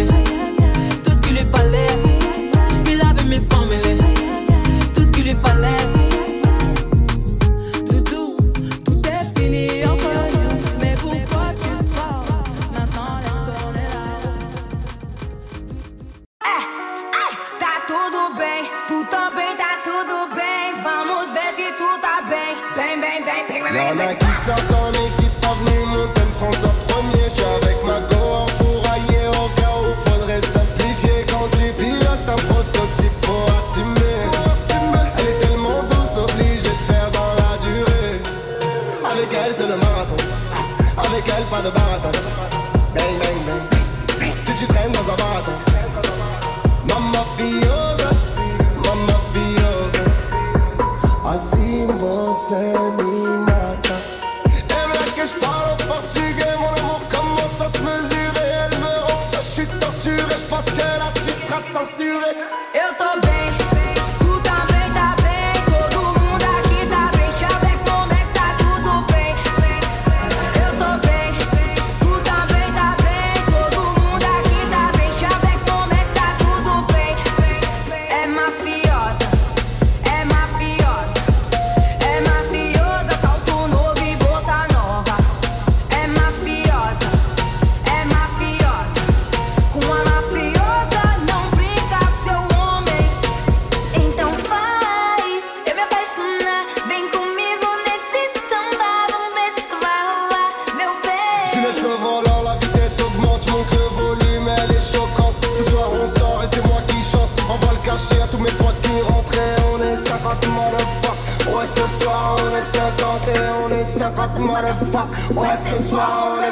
Ou 115.35 115.45
é 115.45 115.57
sensual 115.57 116.31
ou 116.31 116.43
é 116.43 116.51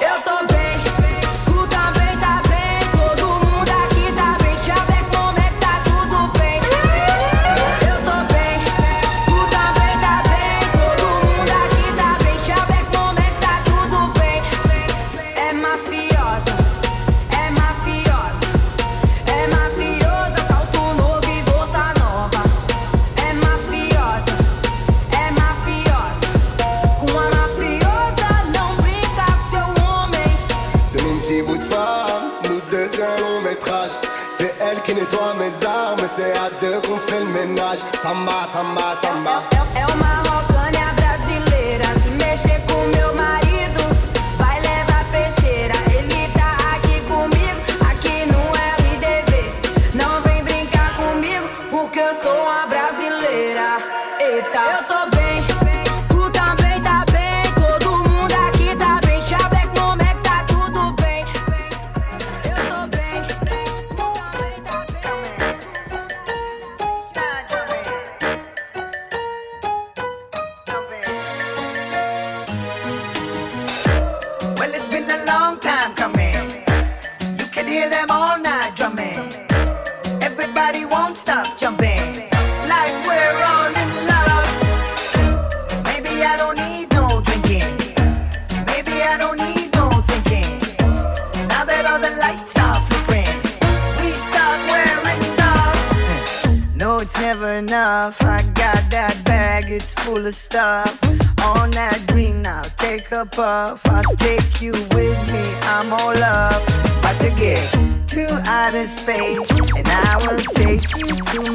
Eu 0.00 0.22
tô 0.22 0.52
bem. 0.52 0.71
samba, 38.02 38.44
samba, 38.46 38.96
samba. 38.96 39.71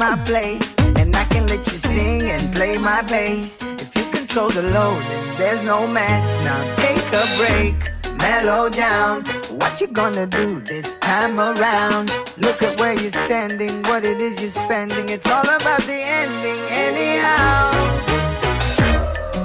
my 0.08 0.16
place, 0.24 0.74
and 0.96 1.14
I 1.14 1.24
can 1.24 1.46
let 1.48 1.66
you 1.66 1.76
sing 1.76 2.22
and 2.22 2.54
play 2.54 2.78
my 2.78 3.02
bass. 3.02 3.60
If 3.84 3.94
you 3.94 4.04
control 4.10 4.48
the 4.48 4.62
load, 4.62 5.02
then 5.10 5.38
there's 5.38 5.62
no 5.62 5.86
mess. 5.86 6.42
Now 6.44 6.60
take 6.76 7.06
a 7.22 7.24
break, 7.40 7.76
mellow 8.16 8.70
down. 8.70 9.24
What 9.60 9.80
you 9.82 9.88
gonna 9.88 10.26
do 10.26 10.60
this 10.60 10.96
time 10.96 11.38
around? 11.38 12.06
Look 12.38 12.62
at 12.62 12.80
where 12.80 12.94
you're 12.94 13.18
standing, 13.26 13.82
what 13.82 14.02
it 14.04 14.18
is 14.22 14.40
you're 14.40 14.58
spending. 14.64 15.10
It's 15.10 15.30
all 15.30 15.48
about 15.58 15.82
the 15.82 16.00
ending, 16.20 16.60
anyhow. 16.86 17.72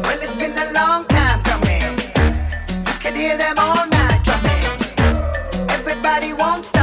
Well, 0.06 0.20
it's 0.26 0.38
been 0.38 0.58
a 0.68 0.72
long 0.72 1.02
time 1.08 1.40
coming. 1.44 1.92
You 2.88 2.98
can 3.04 3.16
hear 3.16 3.36
them 3.38 3.58
all 3.60 3.86
night 3.98 4.22
drumming. 4.24 4.66
Everybody 5.78 6.32
won't 6.32 6.66
stop. 6.66 6.83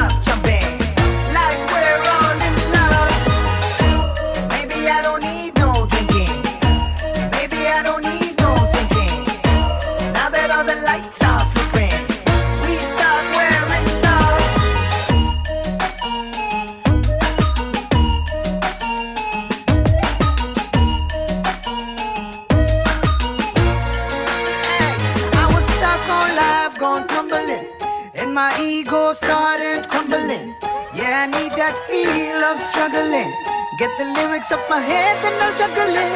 Feel 32.51 32.57
of 32.57 32.61
struggling. 32.61 33.33
Get 33.79 33.91
the 33.99 34.05
lyrics 34.05 34.53
off 34.53 34.69
my 34.69 34.81
head 34.81 35.17
and 35.25 35.37
no 35.39 35.49
juggling. 35.57 36.13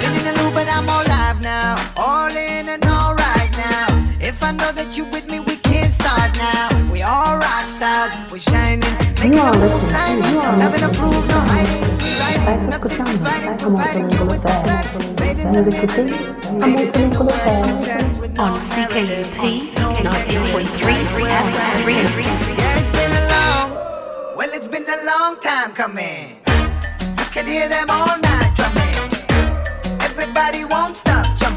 Been 0.00 0.14
in 0.18 0.24
the 0.24 0.42
loop, 0.42 0.54
but 0.54 0.68
I'm 0.68 0.88
all 0.88 1.04
live 1.06 1.40
now. 1.42 1.76
All 1.96 2.28
in 2.30 2.68
and 2.68 2.84
all 2.84 3.14
right 3.14 3.50
now. 3.56 3.86
If 4.20 4.42
I 4.42 4.52
know 4.52 4.72
that 4.72 4.96
you 4.96 5.04
with 5.06 5.28
me, 5.30 5.40
we 5.40 5.56
can 5.56 5.88
start 5.90 6.36
now. 6.36 6.68
We 6.92 7.02
all 7.02 7.36
rock 7.38 7.68
stars, 7.70 8.12
we 8.32 8.38
shining, 8.38 8.80
making 9.20 9.34
You 9.34 9.40
are 9.40 9.52
the 9.52 9.58
move, 9.58 9.82
listening. 9.82 9.90
signing. 9.96 10.32
You 10.32 10.38
are 10.40 10.56
Nothing 10.58 10.80
to 10.80 10.88
listening. 10.88 11.10
prove, 11.10 11.28
no 11.28 11.38
hiding. 11.52 11.86
We 12.02 12.10
writing, 12.20 12.44
Stai 12.44 12.70
nothing 12.70 12.90
ascoltando 12.90 13.12
dividing, 13.12 13.52
Stai 13.52 13.58
providing 13.58 14.10
you 14.10 14.22
with 14.26 14.42
the 14.42 14.56
best. 14.68 14.92
Made 15.20 15.38
in 15.38 15.52
the 15.52 15.62
Music 15.62 15.80
Middle 15.80 16.06
City, 16.06 16.14
East, 16.14 16.34
a 16.44 16.52
made 16.58 16.80
it 16.88 16.96
in 16.96 17.10
the 17.10 17.18
Multilingual 17.18 17.26
West. 17.26 17.64
Affair. 17.64 17.80
That's 17.86 18.12
with 18.20 18.32
no 18.36 18.42
On 18.44 18.60
CKUT 18.60 19.36
90.3 20.04 21.28
FM3. 21.28 22.97
Well, 24.38 24.50
it's 24.52 24.68
been 24.68 24.84
a 24.88 25.04
long 25.04 25.36
time 25.40 25.72
coming. 25.72 26.36
You 26.46 27.24
can 27.32 27.44
hear 27.44 27.68
them 27.68 27.90
all 27.90 28.16
night 28.20 28.52
drumming. 28.54 30.00
Everybody 30.00 30.64
won't 30.64 30.96
stop 30.96 31.26
jumping. 31.36 31.47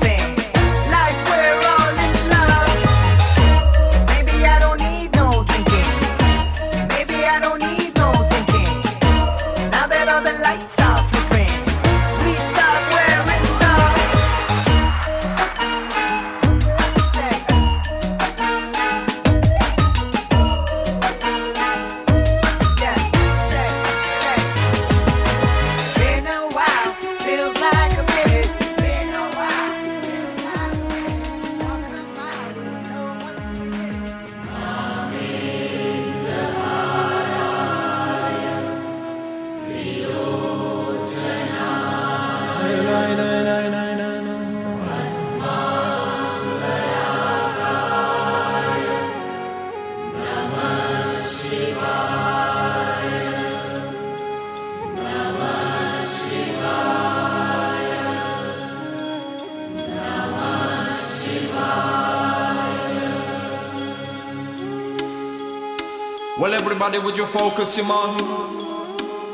Everybody, 66.83 67.05
would 67.05 67.15
you 67.15 67.27
focus 67.27 67.77
your 67.77 67.85
mind? 67.85 68.19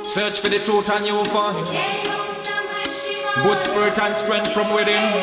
Search 0.05 0.41
for 0.41 0.49
the 0.49 0.59
truth 0.59 0.89
and 0.89 1.05
you 1.05 1.13
will 1.13 1.25
find. 1.25 1.65
Good 1.65 3.59
spirit 3.61 3.97
and 3.99 4.15
strength 4.17 4.51
from 4.51 4.73
within. 4.73 5.13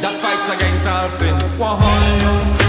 That 0.00 0.20
fights 0.20 0.48
against 0.48 0.86
all 0.88 1.08
sin. 1.08 1.34
One, 1.60 1.78
I? 1.80 2.62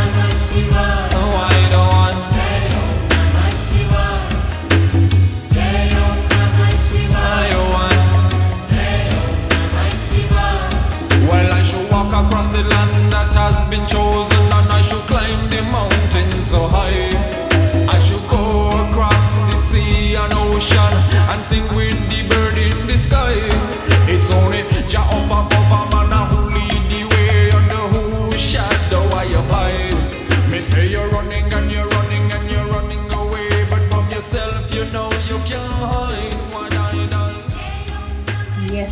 Should 11.63 11.89
walk 11.91 12.07
across 12.07 12.47
the 12.51 12.61
land 12.61 13.11
that 13.13 13.33
has 13.33 13.55
been 13.69 13.87
chosen, 13.87 14.32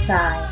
I. 0.09 0.49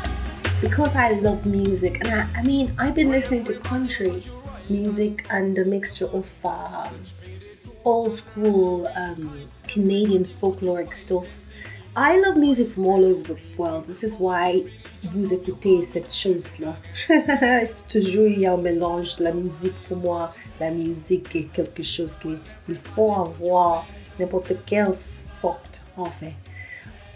Because 0.60 0.94
I 0.94 1.12
love 1.12 1.46
music, 1.46 2.04
and 2.04 2.08
I, 2.08 2.28
I 2.36 2.42
mean, 2.42 2.74
I've 2.78 2.94
been 2.94 3.10
listening 3.10 3.44
to 3.44 3.58
country 3.60 4.22
music 4.68 5.26
and 5.30 5.58
a 5.58 5.64
mixture 5.64 6.06
of 6.06 6.28
um, 6.44 6.94
old 7.84 8.14
school 8.14 8.86
um, 8.94 9.48
Canadian 9.66 10.24
folkloric 10.24 10.94
stuff. 10.94 11.44
I 11.96 12.18
love 12.18 12.36
music 12.36 12.68
from 12.68 12.86
all 12.86 13.04
over 13.04 13.34
the 13.34 13.38
world. 13.56 13.86
This 13.86 14.04
is 14.04 14.18
why 14.18 14.62
vous 15.02 15.32
écoutez 15.32 15.82
cette 15.82 16.12
chose-là. 16.12 16.76
C'est 17.66 17.88
toujours 17.88 18.26
il 18.26 18.40
y 18.40 18.46
a 18.46 18.52
un 18.52 18.58
mélange 18.58 19.18
la 19.18 19.32
musique 19.32 19.74
pour 19.88 19.96
moi. 19.96 20.32
La 20.60 20.70
musique 20.70 21.34
est 21.34 21.52
quelque 21.52 21.82
chose 21.82 22.14
qu'il 22.16 22.76
faut 22.76 23.12
avoir 23.12 23.86
n'importe 24.18 24.52
quelle 24.66 24.94
sorte 24.94 25.84
en 25.96 26.04
fait. 26.04 26.34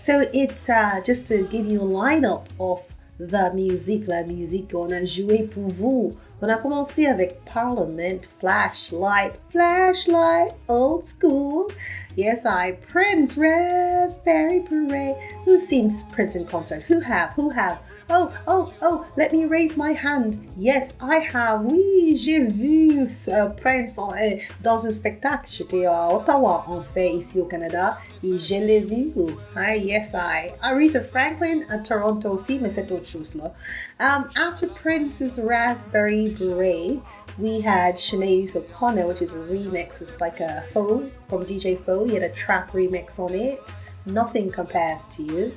So 0.04 0.28
it's 0.34 0.68
uh, 0.68 1.00
just 1.02 1.26
to 1.28 1.44
give 1.44 1.64
you 1.64 1.80
a 1.80 1.84
lineup 1.86 2.44
of 2.60 2.82
the 3.18 3.50
music, 3.54 4.06
la 4.06 4.22
musique 4.22 4.70
qu'on 4.70 4.92
a 4.92 5.02
joué 5.06 5.50
pour 5.50 5.70
vous. 5.70 6.12
On 6.42 6.48
a 6.50 6.58
commencé 6.58 7.06
avec 7.06 7.42
Parliament, 7.46 8.20
Flashlight, 8.38 9.38
Flashlight, 9.48 10.52
Old 10.68 11.06
School. 11.06 11.70
Yes, 12.16 12.44
I, 12.44 12.72
Prince, 12.86 13.38
Raspberry 13.38 14.60
Beret. 14.60 15.16
Who 15.46 15.56
sings 15.56 16.02
Prince 16.12 16.36
in 16.36 16.44
concert? 16.44 16.82
Who 16.82 17.00
have? 17.00 17.32
Who 17.32 17.48
have? 17.48 17.78
Oh, 18.10 18.30
oh, 18.46 18.72
oh, 18.82 19.06
let 19.16 19.32
me 19.32 19.46
raise 19.46 19.78
my 19.78 19.92
hand. 19.92 20.46
Yes, 20.58 20.92
I 21.00 21.20
have. 21.20 21.64
Oui, 21.64 22.18
j'ai 22.18 22.40
vu 22.40 23.08
ce 23.08 23.48
Prince 23.56 23.98
euh, 23.98 24.38
dans 24.62 24.86
un 24.86 24.90
spectacle. 24.90 25.48
J'étais 25.48 25.86
à 25.86 26.14
Ottawa, 26.14 26.64
en 26.68 26.82
fait, 26.82 27.14
ici 27.14 27.40
au 27.40 27.46
Canada. 27.46 27.96
Et 28.22 28.36
je 28.36 28.56
l'ai 28.56 28.80
vu. 28.80 29.12
Ah, 29.56 29.74
yes, 29.74 30.12
I. 30.12 30.52
Aretha 30.60 31.00
Franklin 31.00 31.62
à 31.70 31.78
Toronto 31.78 32.28
aussi, 32.30 32.58
mais 32.60 32.68
c'est 32.68 32.92
autre 32.92 33.06
chose 33.06 33.34
là. 33.36 33.52
Um, 34.00 34.28
after 34.36 34.66
Prince's 34.66 35.38
Raspberry 35.38 36.28
Beret, 36.28 37.00
we 37.38 37.62
had 37.62 37.96
Sinead 37.96 38.54
O'Connor, 38.54 39.06
which 39.06 39.22
is 39.22 39.32
a 39.32 39.38
remix. 39.38 40.02
It's 40.02 40.20
like 40.20 40.40
a 40.40 40.62
Foe 40.62 41.08
from 41.28 41.46
DJ 41.46 41.78
Foe. 41.78 42.04
He 42.06 42.14
had 42.14 42.22
a 42.22 42.34
trap 42.34 42.72
remix 42.72 43.18
on 43.18 43.34
it. 43.34 43.76
Nothing 44.04 44.50
compares 44.50 45.06
to 45.16 45.22
you. 45.22 45.52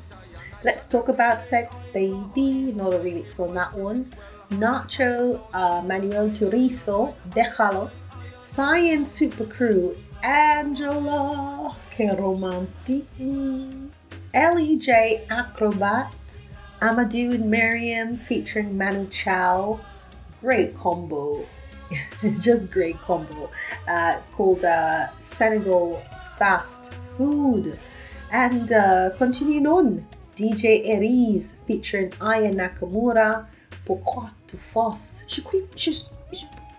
Let's 0.64 0.86
talk 0.86 1.08
about 1.08 1.46
sex, 1.46 1.88
baby. 1.94 2.72
Another 2.72 3.00
remix 3.00 3.40
on 3.40 3.54
that 3.54 3.74
one. 3.74 4.12
Nacho, 4.52 5.42
uh, 5.54 5.82
Manuel 5.82 6.30
Turizo, 6.30 7.14
Déjalo. 7.30 7.92
Science 8.42 9.12
Super 9.12 9.46
Crew, 9.46 9.96
Angela, 10.24 11.76
que 11.92 12.16
romantic. 12.16 13.06
L.E.J. 14.34 15.26
Acrobat, 15.30 16.14
Amadou 16.82 17.36
and 17.36 17.52
Mariam 17.52 18.16
featuring 18.16 18.78
Manu 18.78 19.08
Chao. 19.10 19.80
Great 20.42 20.78
combo. 20.78 21.46
just 22.40 22.72
great 22.72 22.98
combo. 23.00 23.50
Uh, 23.88 24.16
it's 24.20 24.30
called 24.30 24.64
uh, 24.64 25.08
Senegal 25.22 26.02
Fast 26.38 26.94
Food. 27.18 27.80
And 28.32 28.72
uh, 28.72 29.12
continuing 29.18 29.68
on, 29.68 30.08
DJ 30.38 30.86
Eris 30.86 31.56
featuring 31.66 32.12
Aya 32.22 32.52
Nakamura. 32.52 33.48
Pourquoi 33.86 34.30
tu 34.48 34.56
forces? 34.56 35.24
Je 35.28 35.42
crois, 35.42 35.60
je, 35.76 35.92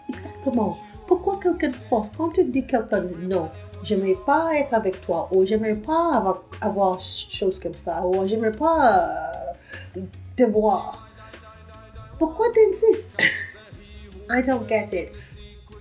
exactement. 0.08 0.78
Pourquoi 1.06 1.40
quelqu'un 1.42 1.72
force? 1.72 2.10
Quand 2.16 2.30
tu 2.30 2.44
dis 2.44 2.64
quelqu'un 2.64 3.02
non, 3.20 3.50
j'aimerais 3.82 4.14
pas 4.24 4.54
être 4.54 4.74
avec 4.74 5.00
toi, 5.04 5.28
ou 5.32 5.44
j'aimerais 5.44 5.74
pas 5.74 6.14
avoir, 6.14 6.42
avoir 6.60 7.00
chose 7.00 7.58
comme 7.58 7.74
ça, 7.74 8.06
ou 8.06 8.26
j'aimerais 8.28 8.52
pas 8.52 9.32
euh, 9.96 10.00
te 10.36 10.44
voir. 10.44 11.08
Pourquoi 12.18 12.46
tu 12.52 12.60
insistes? 12.68 13.16
I 14.30 14.42
don't 14.42 14.68
get 14.68 14.92
it. 14.92 15.12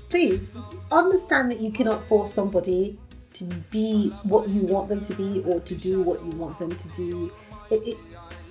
Please 0.09 0.49
understand 0.91 1.51
that 1.51 1.61
you 1.61 1.71
cannot 1.71 2.01
force 2.03 2.32
somebody 2.32 2.97
to 3.34 3.45
be 3.71 4.11
what 4.23 4.47
you 4.49 4.61
want 4.61 4.88
them 4.88 5.01
to 5.01 5.13
be 5.13 5.43
or 5.45 5.59
to 5.59 5.75
do 5.75 6.01
what 6.01 6.23
you 6.23 6.32
want 6.38 6.57
them 6.57 6.71
to 6.71 6.88
do. 6.95 7.32
It, 7.70 7.88
it, 7.88 7.97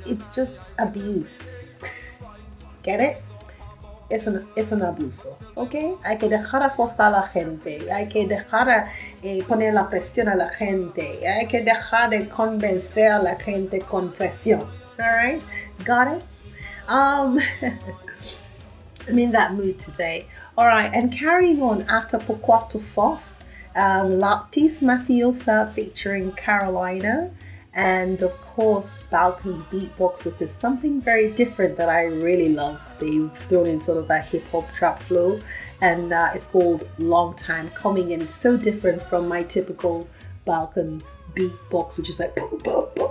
it's 0.04 0.34
just 0.34 0.70
abuse. 0.78 1.56
Get 2.82 3.00
it? 3.00 3.22
Es 4.08 4.28
un, 4.28 4.46
es 4.56 4.70
un 4.70 4.82
abuso, 4.82 5.36
¿ok? 5.56 5.98
Hay 6.04 6.16
que 6.16 6.28
dejar 6.28 6.62
a 6.62 6.70
forzar 6.70 7.08
a 7.08 7.10
la 7.10 7.22
gente, 7.26 7.90
hay 7.90 8.06
que 8.08 8.24
dejar 8.24 8.86
eh, 9.20 9.42
poner 9.48 9.74
la 9.74 9.90
presión 9.90 10.28
a 10.28 10.36
la 10.36 10.48
gente, 10.48 11.26
hay 11.26 11.48
que 11.48 11.60
dejar 11.60 12.10
de 12.10 12.28
convencer 12.28 13.10
a 13.10 13.18
la 13.18 13.34
gente 13.34 13.80
con 13.80 14.12
presión. 14.12 14.64
Alright? 15.00 15.42
Got 15.84 16.18
it? 16.18 16.24
Um, 16.88 17.40
I'm 19.08 19.18
in 19.18 19.32
that 19.32 19.54
mood 19.54 19.80
today. 19.80 20.26
All 20.56 20.66
right, 20.66 20.90
and 20.94 21.12
carrying 21.12 21.60
on 21.60 21.82
after 21.88 22.18
Pourquoi 22.18 22.68
tu 22.70 22.78
Force, 22.78 23.40
um, 23.74 24.18
Lartiste 24.20 24.82
Mafiosa 24.82 25.72
featuring 25.74 26.32
Carolina, 26.32 27.30
and 27.76 28.22
of 28.22 28.32
course 28.40 28.94
balcony 29.10 29.58
Beatbox 29.70 30.24
with 30.24 30.38
this 30.38 30.52
something 30.52 30.98
very 31.00 31.30
different 31.30 31.76
that 31.76 31.90
I 31.90 32.04
really 32.04 32.48
love. 32.48 32.80
They've 32.98 33.30
thrown 33.32 33.66
in 33.66 33.80
sort 33.80 33.98
of 33.98 34.10
a 34.10 34.18
hip 34.18 34.44
hop 34.50 34.72
trap 34.72 35.00
flow, 35.00 35.38
and 35.82 36.12
uh, 36.12 36.30
it's 36.34 36.46
called 36.46 36.88
Long 36.98 37.34
Time 37.36 37.70
Coming, 37.70 38.12
and 38.12 38.22
it's 38.22 38.34
so 38.34 38.56
different 38.56 39.02
from 39.02 39.28
my 39.28 39.42
typical 39.42 40.08
balcony 40.46 41.02
beatbox, 41.34 41.98
which 41.98 42.08
is 42.08 42.18
like 42.18 42.34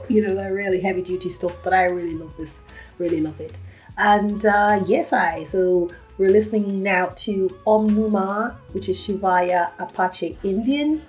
you 0.10 0.22
know 0.22 0.34
that 0.34 0.52
really 0.52 0.82
heavy 0.82 1.04
duty 1.04 1.30
stuff. 1.30 1.56
But 1.64 1.74
I 1.74 1.86
really 1.86 2.16
love 2.16 2.36
this, 2.36 2.62
really 2.98 3.22
love 3.22 3.40
it. 3.40 3.54
And 4.00 4.46
uh, 4.46 4.84
yes, 4.88 5.14
I 5.14 5.44
so 5.44 5.92
we're 6.18 6.32
listening 6.32 6.82
now 6.82 7.08
to 7.18 7.56
Om 7.68 7.88
Numa, 7.94 8.60
which 8.72 8.90
is 8.90 8.98
Shivaya 8.98 9.72
Apache 9.78 10.40
Indian. 10.44 11.04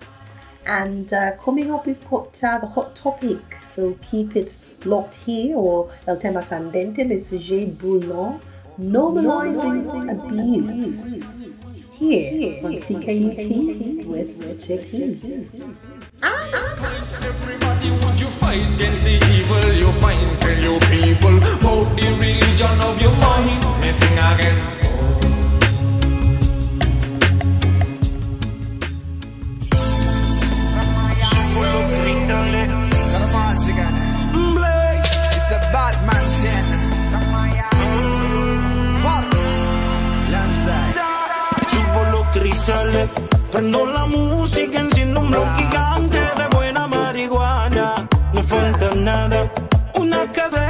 And 0.66 1.12
uh, 1.12 1.32
coming 1.36 1.70
up, 1.70 1.86
we've 1.86 2.10
got 2.10 2.42
uh, 2.42 2.58
the 2.58 2.66
hot 2.66 2.96
topic. 2.96 3.38
So 3.62 3.96
keep 4.02 4.34
it 4.34 4.56
locked 4.84 5.14
here, 5.14 5.56
or 5.56 5.90
El 6.06 6.18
Tema 6.18 6.42
Candente, 6.42 7.08
this 7.08 7.32
is 7.32 7.44
J. 7.44 7.66
Bruno, 7.66 8.40
normalizing 8.80 9.86
abuse. 10.10 11.36
Here 11.96 12.62
on 12.64 12.72
CKUT 12.74 14.06
with 14.06 14.38
Takeyce. 14.60 15.76
Everybody 17.24 17.90
would 17.90 18.20
you 18.20 18.26
fight 18.26 18.60
against 18.74 19.02
the 19.02 19.14
evil 19.32 19.72
you 19.72 19.92
find 20.00 20.38
Tell 20.40 20.58
your 20.58 20.80
people 20.80 21.36
about 21.38 21.96
the 21.96 22.06
religion 22.20 22.80
of 22.80 23.00
your 23.00 23.16
mind 23.16 23.80
Me 23.80 23.92
sing 23.92 24.12
again 24.12 24.85
prendo 43.52 43.86
la 43.86 44.06
música, 44.06 44.80
enciendo 44.80 45.20
un 45.20 45.30
blog 45.30 45.46
gigante 45.56 46.18
de 46.18 46.48
buena 46.56 46.88
marihuana. 46.88 48.08
No 48.32 48.42
falta 48.42 48.92
nada, 48.94 49.52
una 49.94 50.32
cabecota, 50.32 50.65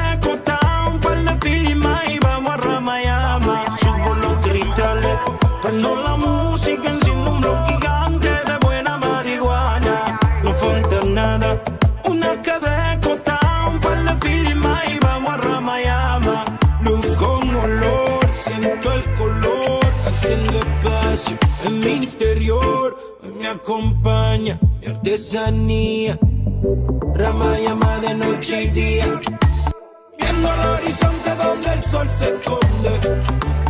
artesanía, 25.16 26.18
Ramayama 27.14 28.00
de 28.00 28.14
noche 28.16 28.64
y 28.64 28.68
día. 28.68 29.06
Viendo 30.18 30.52
el 30.52 30.60
horizonte 30.60 31.34
donde 31.42 31.72
el 31.72 31.82
sol 31.82 32.06
se 32.10 32.34
esconde, 32.34 33.24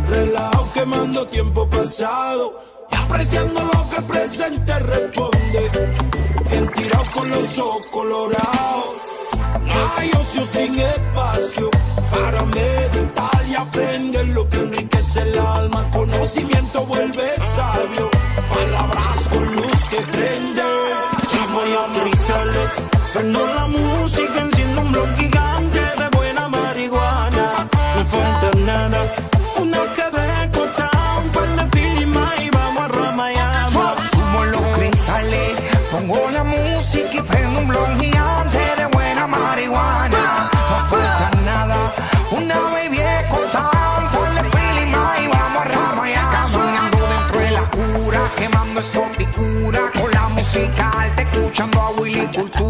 relajo 0.09 0.69
quemando 0.73 1.25
tiempo 1.27 1.65
pasado 1.69 2.59
y 2.91 2.95
apreciando 2.97 3.61
lo 3.63 3.89
que 3.89 3.95
el 3.95 4.03
presente 4.03 4.79
responde. 4.79 5.71
Bien 6.49 6.69
con 7.13 7.29
los 7.29 7.57
ojos 7.57 7.85
colorados. 7.93 8.97
No 9.61 9.91
hay 9.95 10.11
ocio 10.19 10.43
sin 10.51 10.77
espacio 10.77 11.69
para 12.11 12.43
meditar 12.43 13.47
y 13.47 13.55
aprender 13.55 14.27
lo 14.27 14.49
que 14.49 14.57
enriquece 14.57 15.21
el 15.21 15.39
alma. 15.39 15.89
Conocimiento 15.91 16.85
vuelve 16.85 17.31
sabio, 17.55 18.06
prendo 23.13 23.45
la 23.45 23.67
música, 23.67 24.46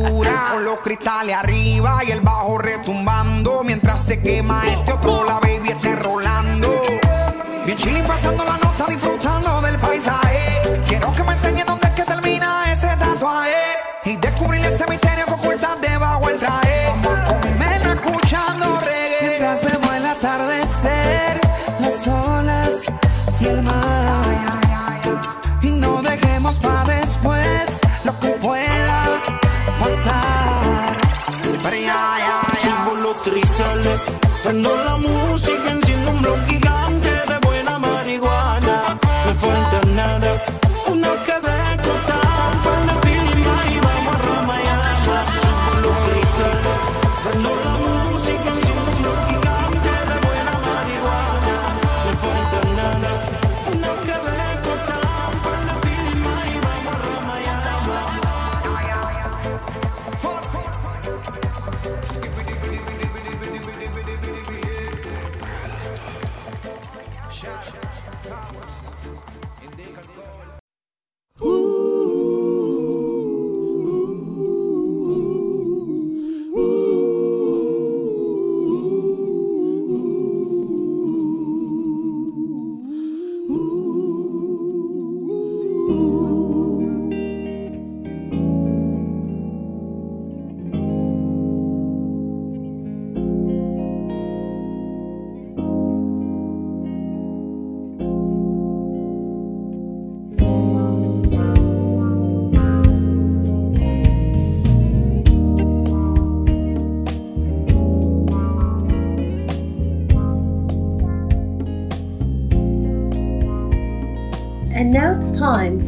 Con 0.08 0.64
los 0.64 0.80
cristales 0.80 1.36
arriba 1.36 2.00
y 2.08 2.12
el 2.12 2.22
bajo 2.22 2.58
retumbando, 2.58 3.64
mientras 3.66 4.06
se 4.06 4.22
quema 4.22 4.66
este 4.66 4.94
otro, 4.94 5.26
la 5.26 5.40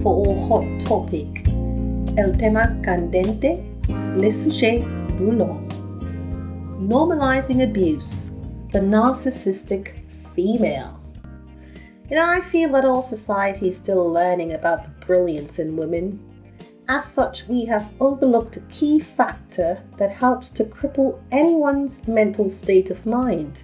for 0.02 0.28
our 0.28 0.48
hot 0.48 0.80
topic. 0.80 1.28
El 2.18 2.34
tema 2.38 2.80
candente, 2.84 3.64
le 4.16 4.32
sujet 4.32 4.84
brûlant. 5.18 5.68
Normalizing 6.80 7.64
abuse, 7.64 8.32
the 8.72 8.80
narcissistic 8.80 9.94
female. 10.36 11.00
You 12.10 12.16
know, 12.16 12.26
I 12.26 12.42
feel 12.42 12.72
that 12.74 12.86
all 12.86 13.02
society 13.02 13.68
is 13.68 13.78
still 13.78 14.12
learning 14.12 14.54
about 14.54 14.84
the 14.84 15.06
brilliance 15.06 15.60
in 15.60 15.76
women. 15.76 16.20
As 16.88 17.06
such, 17.06 17.48
we 17.48 17.66
have 17.66 17.92
overlooked 18.00 18.58
a 18.58 18.62
key 18.62 19.00
factor 19.00 19.84
that 19.98 20.10
helps 20.10 20.50
to 20.52 20.64
cripple 20.64 21.22
anyone's 21.32 22.08
mental 22.08 22.50
state 22.50 22.90
of 22.90 23.06
mind 23.06 23.64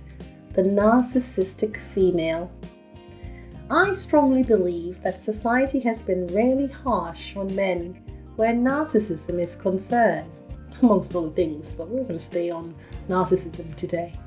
the 0.53 0.61
narcissistic 0.61 1.77
female. 1.93 2.49
I 3.69 3.95
strongly 3.95 4.43
believe 4.43 5.01
that 5.01 5.19
society 5.19 5.79
has 5.79 6.03
been 6.03 6.27
really 6.27 6.67
harsh 6.67 7.35
on 7.35 7.55
men 7.55 7.99
where 8.35 8.53
narcissism 8.53 9.39
is 9.39 9.55
concerned, 9.55 10.29
amongst 10.83 11.15
other 11.15 11.31
things, 11.31 11.71
but 11.71 11.87
we're 11.87 12.03
going 12.03 12.19
to 12.19 12.19
stay 12.19 12.51
on 12.51 12.75
narcissism 13.09 13.73
today. 13.75 14.19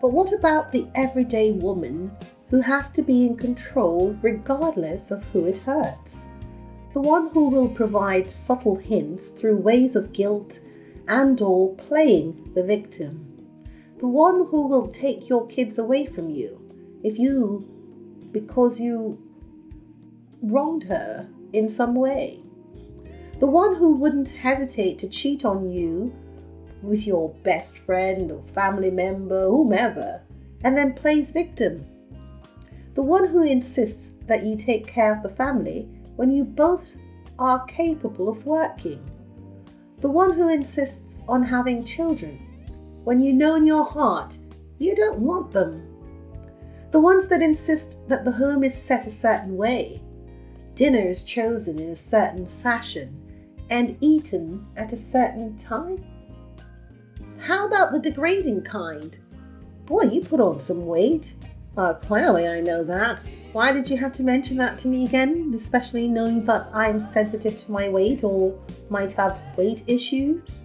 But 0.00 0.12
what 0.12 0.32
about 0.32 0.70
the 0.70 0.86
everyday 0.94 1.50
woman 1.50 2.12
who 2.48 2.60
has 2.60 2.90
to 2.90 3.02
be 3.02 3.26
in 3.26 3.36
control 3.36 4.16
regardless 4.22 5.10
of 5.10 5.24
who 5.24 5.46
it 5.46 5.58
hurts? 5.58 6.26
The 6.94 7.00
one 7.00 7.28
who 7.28 7.48
will 7.48 7.68
provide 7.68 8.30
subtle 8.30 8.76
hints 8.76 9.28
through 9.28 9.56
ways 9.56 9.96
of 9.96 10.12
guilt 10.12 10.60
and 11.08 11.40
or 11.40 11.74
playing 11.74 12.52
the 12.54 12.62
victim. 12.62 13.26
The 13.98 14.06
one 14.06 14.46
who 14.46 14.68
will 14.68 14.88
take 14.88 15.28
your 15.28 15.46
kids 15.48 15.78
away 15.78 16.06
from 16.06 16.30
you 16.30 16.64
if 17.02 17.18
you 17.18 17.79
because 18.32 18.80
you 18.80 19.18
wronged 20.42 20.84
her 20.84 21.28
in 21.52 21.68
some 21.68 21.94
way. 21.94 22.40
The 23.40 23.46
one 23.46 23.74
who 23.74 23.92
wouldn't 23.92 24.30
hesitate 24.30 24.98
to 24.98 25.08
cheat 25.08 25.44
on 25.44 25.70
you 25.70 26.14
with 26.82 27.06
your 27.06 27.30
best 27.42 27.78
friend 27.78 28.30
or 28.30 28.42
family 28.48 28.90
member, 28.90 29.48
whomever, 29.48 30.22
and 30.62 30.76
then 30.76 30.94
plays 30.94 31.30
victim. 31.30 31.84
The 32.94 33.02
one 33.02 33.26
who 33.26 33.42
insists 33.42 34.16
that 34.26 34.44
you 34.44 34.56
take 34.56 34.86
care 34.86 35.14
of 35.14 35.22
the 35.22 35.28
family 35.28 35.88
when 36.16 36.30
you 36.30 36.44
both 36.44 36.96
are 37.38 37.64
capable 37.66 38.28
of 38.28 38.44
working. 38.44 39.00
The 40.00 40.10
one 40.10 40.32
who 40.32 40.48
insists 40.48 41.22
on 41.28 41.42
having 41.42 41.84
children 41.84 42.38
when 43.04 43.20
you 43.20 43.32
know 43.32 43.54
in 43.54 43.64
your 43.64 43.84
heart 43.84 44.38
you 44.78 44.94
don't 44.94 45.18
want 45.18 45.52
them 45.52 45.89
the 46.90 47.00
ones 47.00 47.28
that 47.28 47.42
insist 47.42 48.08
that 48.08 48.24
the 48.24 48.32
home 48.32 48.64
is 48.64 48.74
set 48.74 49.06
a 49.06 49.10
certain 49.10 49.56
way, 49.56 50.02
dinner 50.74 51.08
is 51.08 51.24
chosen 51.24 51.78
in 51.78 51.90
a 51.90 51.96
certain 51.96 52.46
fashion, 52.46 53.16
and 53.70 53.96
eaten 54.00 54.66
at 54.76 54.92
a 54.92 54.96
certain 54.96 55.56
time? 55.56 56.04
How 57.38 57.66
about 57.66 57.92
the 57.92 57.98
degrading 57.98 58.62
kind? 58.62 59.18
Boy, 59.86 60.02
you 60.02 60.20
put 60.20 60.40
on 60.40 60.60
some 60.60 60.86
weight. 60.86 61.34
Uh, 61.76 61.94
clearly, 61.94 62.48
I 62.48 62.60
know 62.60 62.82
that. 62.84 63.26
Why 63.52 63.72
did 63.72 63.88
you 63.88 63.96
have 63.96 64.12
to 64.14 64.22
mention 64.22 64.56
that 64.58 64.78
to 64.80 64.88
me 64.88 65.04
again, 65.04 65.52
especially 65.54 66.08
knowing 66.08 66.44
that 66.44 66.68
I'm 66.72 66.98
sensitive 66.98 67.56
to 67.58 67.72
my 67.72 67.88
weight 67.88 68.24
or 68.24 68.58
might 68.88 69.12
have 69.12 69.38
weight 69.56 69.84
issues? 69.86 70.62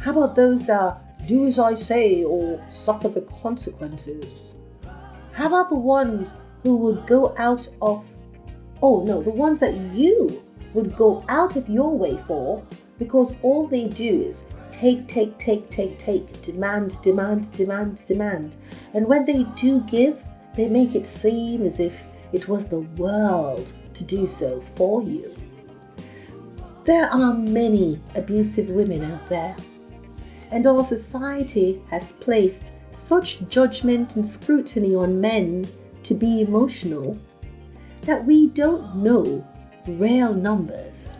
How 0.00 0.12
about 0.12 0.34
those 0.34 0.68
uh, 0.68 0.98
do 1.26 1.46
as 1.46 1.58
I 1.58 1.74
say 1.74 2.24
or 2.24 2.64
suffer 2.70 3.08
the 3.08 3.20
consequences? 3.20 4.49
How 5.40 5.46
about 5.46 5.70
the 5.70 5.74
ones 5.74 6.34
who 6.64 6.76
would 6.76 7.06
go 7.06 7.34
out 7.38 7.66
of, 7.80 8.06
oh 8.82 9.02
no, 9.04 9.22
the 9.22 9.30
ones 9.30 9.58
that 9.60 9.74
you 9.74 10.44
would 10.74 10.94
go 10.94 11.24
out 11.30 11.56
of 11.56 11.66
your 11.66 11.96
way 11.96 12.18
for 12.26 12.62
because 12.98 13.34
all 13.40 13.66
they 13.66 13.88
do 13.88 14.20
is 14.20 14.50
take, 14.70 15.08
take, 15.08 15.38
take, 15.38 15.70
take, 15.70 15.98
take, 15.98 16.42
demand, 16.42 17.00
demand, 17.00 17.50
demand, 17.54 18.02
demand. 18.06 18.56
And 18.92 19.08
when 19.08 19.24
they 19.24 19.44
do 19.56 19.80
give, 19.84 20.22
they 20.56 20.68
make 20.68 20.94
it 20.94 21.08
seem 21.08 21.64
as 21.64 21.80
if 21.80 21.98
it 22.34 22.46
was 22.46 22.68
the 22.68 22.80
world 22.80 23.72
to 23.94 24.04
do 24.04 24.26
so 24.26 24.62
for 24.76 25.02
you. 25.02 25.34
There 26.84 27.08
are 27.10 27.32
many 27.32 27.98
abusive 28.14 28.68
women 28.68 29.10
out 29.10 29.26
there, 29.30 29.56
and 30.50 30.66
our 30.66 30.82
society 30.82 31.80
has 31.88 32.12
placed 32.12 32.74
such 32.92 33.48
judgment 33.48 34.16
and 34.16 34.26
scrutiny 34.26 34.94
on 34.94 35.20
men 35.20 35.66
to 36.02 36.14
be 36.14 36.40
emotional 36.40 37.18
that 38.02 38.24
we 38.24 38.48
don't 38.48 38.96
know 38.96 39.46
real 39.86 40.32
numbers. 40.34 41.18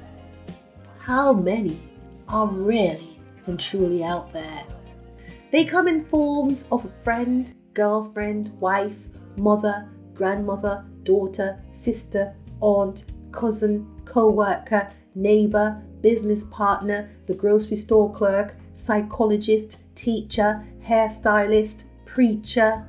How 0.98 1.32
many 1.32 1.80
are 2.28 2.46
really 2.46 3.20
and 3.46 3.58
truly 3.58 4.04
out 4.04 4.32
there? 4.32 4.64
They 5.50 5.64
come 5.64 5.88
in 5.88 6.04
forms 6.04 6.68
of 6.70 6.84
a 6.84 6.88
friend, 6.88 7.52
girlfriend, 7.74 8.48
wife, 8.60 8.96
mother, 9.36 9.88
grandmother, 10.14 10.84
daughter, 11.02 11.60
sister, 11.72 12.34
aunt, 12.60 13.06
cousin, 13.32 13.86
co 14.04 14.30
worker, 14.30 14.88
neighbor, 15.14 15.82
business 16.00 16.44
partner, 16.44 17.10
the 17.26 17.34
grocery 17.34 17.76
store 17.76 18.12
clerk, 18.12 18.54
psychologist, 18.74 19.82
teacher, 19.94 20.64
hairstylist, 20.86 21.90
preacher, 22.04 22.86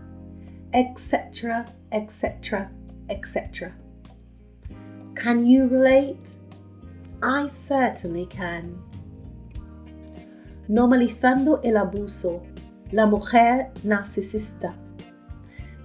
etc., 0.74 1.66
etc., 1.92 2.70
etc. 3.10 3.74
Can 5.16 5.46
you 5.46 5.68
relate? 5.68 6.38
I 7.22 7.48
certainly 7.50 8.26
can. 8.28 8.82
Normalizando 10.68 11.62
el 11.64 11.78
abuso, 11.78 12.42
la 12.92 13.06
mujer 13.06 13.72
narcisista. 13.84 14.74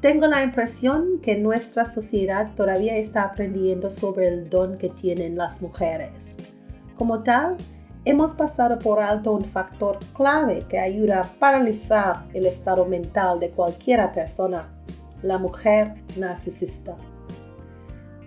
Tengo 0.00 0.26
la 0.28 0.42
impresión 0.42 1.20
que 1.20 1.36
nuestra 1.36 1.84
sociedad 1.84 2.54
todavía 2.54 2.96
está 2.96 3.22
aprendiendo 3.22 3.90
sobre 3.90 4.28
el 4.28 4.48
don 4.48 4.78
que 4.78 4.88
tienen 4.90 5.36
las 5.36 5.60
mujeres. 5.60 6.34
Como 6.96 7.22
tal, 7.22 7.56
hemos 8.06 8.34
pasado 8.34 8.78
por 8.78 9.00
alto 9.00 9.32
un 9.32 9.44
factor 9.44 9.98
clave 10.14 10.64
que 10.68 10.78
ayuda 10.78 11.20
a 11.20 11.24
paralizar 11.24 12.24
el 12.32 12.46
estado 12.46 12.86
mental 12.86 13.40
de 13.40 13.50
cualquier 13.50 14.12
persona, 14.12 14.68
la 15.22 15.38
mujer 15.38 15.94
narcisista. 16.16 16.94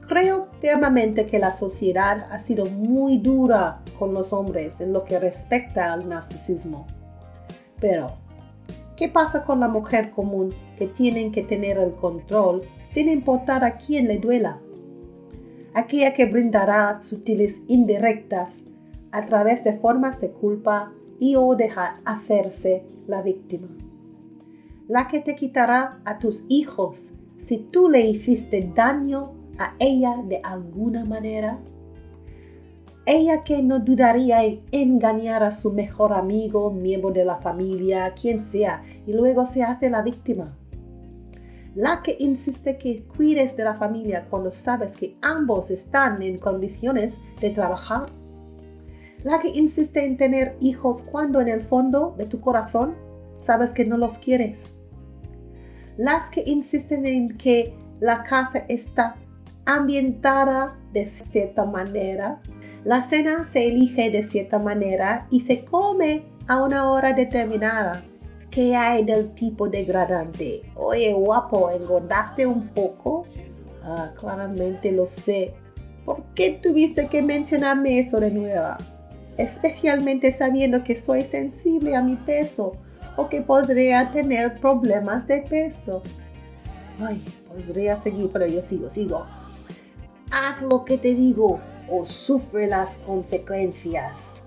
Creo 0.06 0.48
firmemente 0.60 1.26
que 1.26 1.40
la 1.40 1.52
sociedad 1.52 2.28
ha 2.30 2.40
sido 2.40 2.66
muy 2.66 3.20
dura 3.20 3.80
con 3.98 4.14
los 4.14 4.34
hombres 4.34 4.82
en 4.82 4.92
lo 4.92 5.06
que 5.06 5.18
respecta 5.18 5.94
al 5.94 6.10
narcisismo. 6.10 6.86
Pero, 7.80 8.18
¿qué 8.98 9.08
pasa 9.08 9.46
con 9.46 9.62
la 9.62 9.70
mujer 9.70 10.12
común 10.12 10.54
que 10.78 10.88
tienen 10.88 11.32
que 11.32 11.44
tener 11.44 11.78
el 11.78 11.94
control 11.94 12.64
sin 12.84 13.08
importar 13.08 13.64
a 13.64 13.78
quién 13.78 14.10
le 14.10 14.18
duela? 14.18 14.60
Aquella 15.74 16.14
que 16.14 16.26
brindará 16.26 17.02
sutiles 17.02 17.62
indirectas 17.68 18.64
a 19.12 19.26
través 19.26 19.64
de 19.64 19.74
formas 19.74 20.22
de 20.22 20.32
culpa 20.32 20.92
y 21.20 21.36
o 21.36 21.56
dejar 21.56 21.96
hacerse 22.06 22.86
la 23.08 23.22
víctima. 23.22 23.68
La 24.88 25.08
que 25.08 25.20
te 25.20 25.36
quitará 25.36 26.00
a 26.06 26.18
tus 26.18 26.46
hijos 26.48 27.12
si 27.38 27.58
tú 27.58 27.90
le 27.90 28.02
hiciste 28.02 28.72
daño 28.76 29.34
a 29.58 29.76
ella 29.80 30.18
de 30.26 30.40
alguna 30.44 31.06
manera. 31.06 31.60
Ella 33.06 33.44
que 33.44 33.64
no 33.64 33.80
dudaría 33.80 34.44
en 34.44 34.62
engañar 34.72 35.44
a 35.44 35.52
su 35.52 35.72
mejor 35.72 36.14
amigo, 36.14 36.72
miembro 36.72 37.12
de 37.12 37.26
la 37.26 37.38
familia, 37.38 38.14
quien 38.14 38.42
sea, 38.42 38.84
y 39.08 39.14
luego 39.14 39.46
se 39.46 39.64
hace 39.64 39.90
la 39.90 40.02
víctima. 40.02 40.56
La 41.76 42.02
que 42.04 42.16
insiste 42.20 42.78
que 42.78 43.04
cuides 43.04 43.56
de 43.58 43.64
la 43.64 43.76
familia 43.76 44.28
cuando 44.30 44.52
sabes 44.52 44.98
que 44.98 45.18
ambos 45.22 45.72
están 45.72 46.22
en 46.22 46.38
condiciones 46.38 47.18
de 47.42 47.52
trabajar 47.52 48.12
la 49.24 49.40
que 49.40 49.50
insiste 49.50 50.06
en 50.06 50.18
tener 50.18 50.56
hijos 50.60 51.04
cuando 51.04 51.42
en 51.42 51.50
el 51.50 51.62
fondo 51.62 52.16
de 52.18 52.26
tu 52.26 52.40
corazón 52.40 52.96
sabes 53.38 53.74
que 53.74 53.86
no 53.86 53.98
los 53.98 54.18
quieres. 54.18 54.76
Las 55.98 56.30
que 56.30 56.44
insisten 56.46 57.06
en 57.06 57.38
que 57.38 57.74
la 58.00 58.24
casa 58.24 58.60
está 58.70 59.16
ambientada 59.66 60.78
de 60.94 61.06
cierta 61.10 61.66
manera. 61.66 62.42
La 62.86 63.02
cena 63.02 63.44
se 63.44 63.68
elige 63.68 64.10
de 64.10 64.24
cierta 64.24 64.58
manera 64.58 65.28
y 65.30 65.42
se 65.42 65.66
come 65.66 66.24
a 66.48 66.64
una 66.64 66.90
hora 66.90 67.14
determinada. 67.14 68.02
¿Qué 68.50 68.76
hay 68.76 69.04
del 69.04 69.34
tipo 69.34 69.68
degradante? 69.68 70.62
Oye, 70.76 71.14
guapo, 71.14 71.70
¿engordaste 71.70 72.48
un 72.48 72.70
poco? 72.70 73.28
Ah, 73.84 74.12
claramente 74.18 74.92
lo 74.92 75.06
sé. 75.06 75.54
¿Por 76.06 76.24
qué 76.34 76.60
tuviste 76.64 77.08
que 77.08 77.22
mencionarme 77.22 78.00
eso 78.00 78.20
de 78.20 78.32
nuevo? 78.32 78.76
Especialmente 79.40 80.34
sabiendo 80.34 80.84
que 80.84 80.98
soy 80.98 81.24
sensible 81.24 81.96
a 81.96 82.02
mi 82.02 82.18
peso 82.18 82.74
o 83.16 83.30
que 83.30 83.42
podría 83.42 84.12
tener 84.12 84.60
problemas 84.60 85.28
de 85.28 85.38
peso. 85.38 86.04
Ay, 87.00 87.24
podría 87.48 87.96
seguir, 87.96 88.30
pero 88.34 88.46
yo 88.48 88.62
sigo, 88.62 88.90
sigo. 88.90 89.26
haz 90.30 90.62
lo 90.62 90.84
que 90.84 90.98
te 90.98 91.16
digo 91.16 91.62
o 91.90 92.06
sufre 92.06 92.68
las 92.68 92.98
consecuencias. 92.98 94.44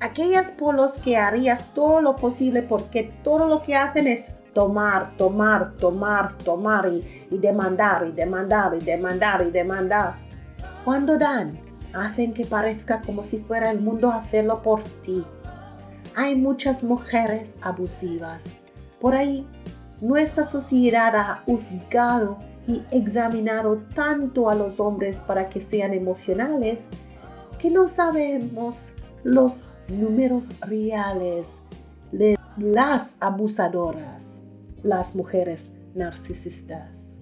Aquellas 0.00 0.50
por 0.50 0.74
los 0.74 0.98
que 0.98 1.16
harías 1.16 1.72
todo 1.72 2.02
lo 2.02 2.16
posible 2.16 2.60
porque 2.60 3.10
todo 3.24 3.48
lo 3.48 3.62
que 3.62 3.74
hacen 3.74 4.06
es 4.06 4.38
tomar, 4.52 5.16
tomar, 5.16 5.78
tomar, 5.78 6.36
tomar 6.36 6.92
y, 6.92 7.26
y 7.30 7.38
demandar 7.38 8.06
y 8.06 8.12
demandar 8.12 8.74
y 8.78 8.84
demandar 8.84 9.46
y 9.46 9.50
demandar. 9.50 10.16
Cuando 10.84 11.16
dan, 11.16 11.63
hacen 11.94 12.34
que 12.34 12.44
parezca 12.44 13.02
como 13.02 13.24
si 13.24 13.38
fuera 13.38 13.70
el 13.70 13.80
mundo 13.80 14.10
a 14.10 14.16
hacerlo 14.16 14.62
por 14.62 14.82
ti. 15.02 15.24
Hay 16.16 16.36
muchas 16.36 16.84
mujeres 16.84 17.54
abusivas. 17.62 18.56
Por 19.00 19.14
ahí, 19.14 19.46
nuestra 20.00 20.44
sociedad 20.44 21.14
ha 21.16 21.42
juzgado 21.46 22.38
y 22.66 22.82
examinado 22.90 23.82
tanto 23.94 24.48
a 24.48 24.54
los 24.54 24.80
hombres 24.80 25.20
para 25.20 25.48
que 25.48 25.60
sean 25.60 25.92
emocionales 25.92 26.88
que 27.58 27.70
no 27.70 27.88
sabemos 27.88 28.94
los 29.22 29.64
números 29.88 30.46
reales 30.60 31.60
de 32.12 32.36
las 32.56 33.16
abusadoras, 33.20 34.40
las 34.82 35.16
mujeres 35.16 35.72
narcisistas. 35.94 37.16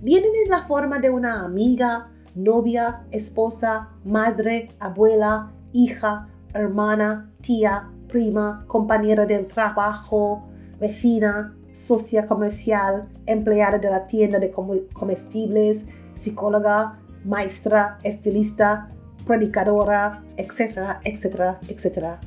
Vienen 0.00 0.30
en 0.44 0.50
la 0.50 0.62
forma 0.62 0.98
de 0.98 1.10
una 1.10 1.44
amiga, 1.44 2.10
novia, 2.38 3.04
esposa, 3.10 3.88
madre, 4.04 4.68
abuela, 4.78 5.52
hija, 5.72 6.28
hermana, 6.54 7.32
tía, 7.40 7.90
prima, 8.06 8.64
compañera 8.68 9.26
del 9.26 9.46
trabajo, 9.46 10.48
vecina, 10.78 11.54
socia 11.72 12.26
comercial, 12.26 13.08
empleada 13.26 13.78
de 13.78 13.90
la 13.90 14.06
tienda 14.06 14.38
de 14.38 14.50
comestibles, 14.50 15.84
psicóloga, 16.14 17.00
maestra, 17.24 17.98
estilista, 18.02 18.88
predicadora, 19.26 20.22
etcétera, 20.36 21.00
etcétera, 21.04 21.58
etcétera. 21.68 22.20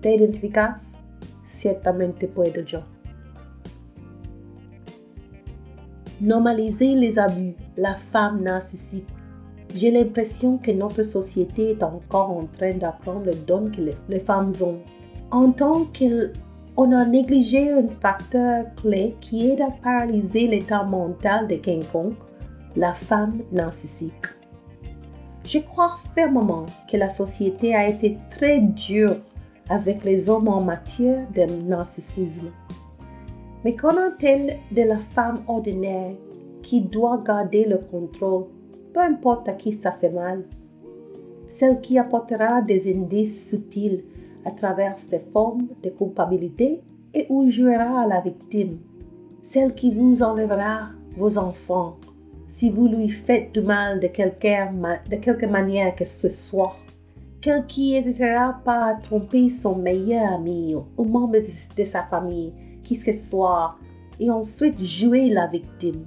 ¿Te 0.00 0.14
identificas? 0.14 0.92
Ciertamente 1.48 2.28
puedo 2.28 2.62
yo. 2.62 2.82
Normaliser 6.20 6.96
les 6.96 7.18
abus, 7.18 7.54
la 7.76 7.96
femme 7.96 8.42
narcissique. 8.42 9.17
J'ai 9.74 9.90
l'impression 9.90 10.58
que 10.58 10.70
notre 10.70 11.02
société 11.02 11.72
est 11.72 11.82
encore 11.82 12.30
en 12.30 12.46
train 12.46 12.72
d'apprendre 12.72 13.26
le 13.26 13.34
don 13.34 13.70
que 13.70 13.82
les, 14.08 14.20
femmes 14.20 14.52
ont. 14.62 14.78
En 15.30 15.50
tant 15.52 15.84
que 15.84 16.32
on 16.76 16.92
a 16.92 17.04
négligé 17.04 17.72
un 17.72 17.88
facteur 17.88 18.66
clé 18.76 19.16
qui 19.20 19.50
aide 19.50 19.60
à 19.60 19.70
paralyser 19.82 20.46
l'état 20.46 20.84
mental 20.84 21.48
de 21.48 21.56
quiconque, 21.56 22.14
la 22.76 22.94
femme 22.94 23.40
narcissique. 23.50 24.26
Je 25.44 25.58
crois 25.58 25.96
fermement 26.14 26.66
que 26.90 26.96
la 26.96 27.08
société 27.08 27.74
a 27.74 27.88
été 27.88 28.16
très 28.30 28.60
dure 28.60 29.16
avec 29.68 30.04
les 30.04 30.30
hommes 30.30 30.48
en 30.48 30.60
matière 30.60 31.26
de 31.34 31.46
narcissisme. 31.66 32.50
Mais 33.64 33.74
qu'en 33.74 33.96
est-elle 33.96 34.58
de 34.70 34.82
la 34.82 34.98
femme 34.98 35.42
ordinaire 35.48 36.14
qui 36.62 36.80
doit 36.80 37.22
garder 37.26 37.64
le 37.64 37.78
contrôle, 37.78 38.46
peu 38.98 39.04
importe 39.04 39.48
à 39.48 39.52
qui 39.52 39.70
ça 39.70 39.92
fait 39.92 40.10
mal? 40.10 40.42
Celle 41.48 41.80
qui 41.80 42.00
apportera 42.00 42.62
des 42.62 42.92
indices 42.92 43.48
subtils 43.48 44.02
à 44.44 44.50
travers 44.50 44.96
des 45.08 45.20
formes 45.32 45.68
de 45.84 45.90
culpabilité 45.90 46.82
et 47.14 47.26
où 47.28 47.48
jouera 47.48 48.08
la 48.08 48.20
victime, 48.20 48.78
celle 49.40 49.76
qui 49.76 49.92
vous 49.94 50.20
enlèvera 50.20 50.88
vos 51.16 51.38
enfants 51.38 51.96
si 52.48 52.70
vous 52.70 52.88
lui 52.88 53.08
faites 53.08 53.54
du 53.54 53.60
mal 53.60 54.00
de 54.00 54.08
quelque, 54.08 55.46
manière 55.46 55.94
que 55.94 56.04
ce 56.04 56.28
soit. 56.28 56.74
Celle 57.44 57.66
qui 57.66 57.92
n'hésitera 57.92 58.60
pas 58.64 58.86
à 58.86 58.94
tromper 58.94 59.48
son 59.48 59.76
meilleur 59.76 60.32
ami 60.32 60.74
ou 60.74 61.04
membre 61.04 61.38
de 61.38 61.84
sa 61.84 62.02
famille, 62.02 62.52
qui 62.82 62.96
ce 62.96 63.12
soit, 63.12 63.76
et 64.18 64.28
ensuite 64.28 64.82
jouer 64.82 65.30
la 65.30 65.46
victime. 65.46 66.04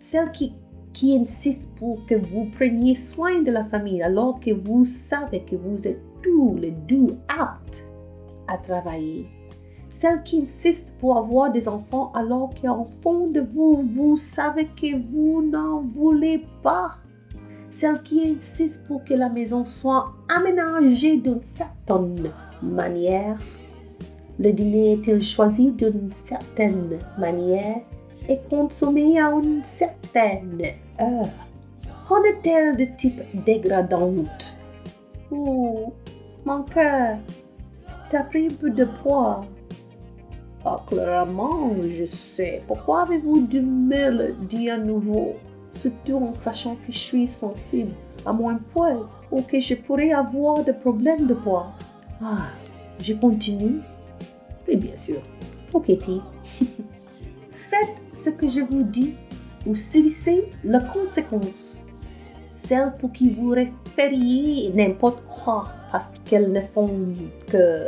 Celle 0.00 0.32
qui, 0.32 0.54
qui 0.96 1.14
insiste 1.14 1.68
pour 1.78 2.06
que 2.06 2.14
vous 2.14 2.46
preniez 2.46 2.94
soin 2.94 3.42
de 3.42 3.50
la 3.50 3.66
famille 3.66 4.02
alors 4.02 4.40
que 4.40 4.50
vous 4.50 4.86
savez 4.86 5.40
que 5.40 5.54
vous 5.54 5.86
êtes 5.86 6.00
tous 6.22 6.56
les 6.58 6.70
deux 6.70 7.18
aptes 7.28 7.86
à 8.48 8.56
travailler. 8.56 9.26
Celle 9.90 10.22
qui 10.22 10.40
insiste 10.40 10.94
pour 10.98 11.18
avoir 11.18 11.52
des 11.52 11.68
enfants 11.68 12.12
alors 12.14 12.48
qu'en 12.62 12.86
fond 12.86 13.26
de 13.26 13.40
vous, 13.40 13.84
vous 13.92 14.16
savez 14.16 14.68
que 14.68 14.96
vous 14.96 15.42
n'en 15.42 15.82
voulez 15.82 16.46
pas. 16.62 16.92
Celle 17.68 18.02
qui 18.02 18.34
insiste 18.34 18.86
pour 18.86 19.04
que 19.04 19.12
la 19.12 19.28
maison 19.28 19.66
soit 19.66 20.14
aménagée 20.34 21.18
d'une 21.18 21.42
certaine 21.42 22.32
manière. 22.62 23.38
Le 24.38 24.50
dîner 24.50 24.94
est-il 24.94 25.20
choisi 25.20 25.72
d'une 25.72 26.10
certaine 26.10 26.98
manière 27.18 27.82
et 28.30 28.40
consommé 28.48 29.20
à 29.20 29.30
une 29.30 29.62
certaine 29.62 30.62
heure. 31.00 31.28
Qu'en 32.08 32.22
est-elle 32.22 32.76
de 32.76 32.86
type 32.96 33.20
dégradante? 33.44 34.54
Oh, 35.30 35.92
mon 36.44 36.62
cœur, 36.62 37.18
t'as 38.10 38.22
pris 38.22 38.46
un 38.46 38.54
peu 38.54 38.70
de 38.70 38.84
poids. 38.84 39.44
Ah, 40.64 40.76
clairement, 40.86 41.70
je 41.88 42.04
sais. 42.04 42.62
Pourquoi 42.66 43.02
avez-vous 43.02 43.46
du 43.46 43.60
me 43.60 44.10
le 44.10 44.32
dire 44.32 44.74
à 44.74 44.78
nouveau? 44.78 45.34
Surtout 45.70 46.16
en 46.16 46.34
sachant 46.34 46.76
que 46.76 46.90
je 46.92 46.98
suis 46.98 47.26
sensible 47.26 47.92
à 48.24 48.32
mon 48.32 48.56
poids 48.72 49.08
ou 49.30 49.42
que 49.42 49.60
je 49.60 49.74
pourrais 49.74 50.12
avoir 50.12 50.64
des 50.64 50.72
problèmes 50.72 51.26
de 51.26 51.34
poids. 51.34 51.72
Ah, 52.22 52.48
je 53.00 53.14
continue? 53.14 53.80
Oui, 54.66 54.76
bien 54.76 54.96
sûr. 54.96 55.20
Ok. 55.72 55.86
Faites 57.52 57.96
ce 58.12 58.30
que 58.30 58.48
je 58.48 58.60
vous 58.60 58.82
dis 58.82 59.14
ou 59.66 59.74
subissez 59.74 60.50
la 60.64 60.80
conséquence. 60.80 61.84
Celle 62.52 62.94
pour 62.98 63.12
qui 63.12 63.30
vous 63.30 63.50
référiez 63.50 64.72
n'importe 64.72 65.22
quoi 65.24 65.68
parce 65.92 66.10
qu'elles 66.24 66.50
ne 66.50 66.60
font 66.60 67.14
que 67.48 67.84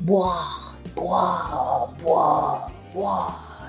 boire, 0.00 0.76
boire, 0.96 1.94
boire, 2.02 2.70
boire, 2.92 3.66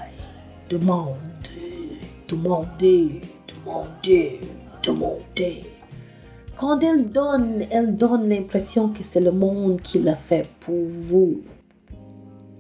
demander, 0.69 1.99
demander, 2.27 3.21
demander, 3.47 4.41
demander. 4.83 5.61
Quand 6.57 6.81
elles 6.83 7.09
donnent, 7.09 7.65
elles 7.69 7.95
donnent 7.95 8.29
l'impression 8.29 8.89
que 8.89 9.03
c'est 9.03 9.19
le 9.19 9.31
monde 9.31 9.81
qui 9.81 9.99
l'a 9.99 10.15
fait 10.15 10.47
pour 10.61 10.85
vous. 10.87 11.41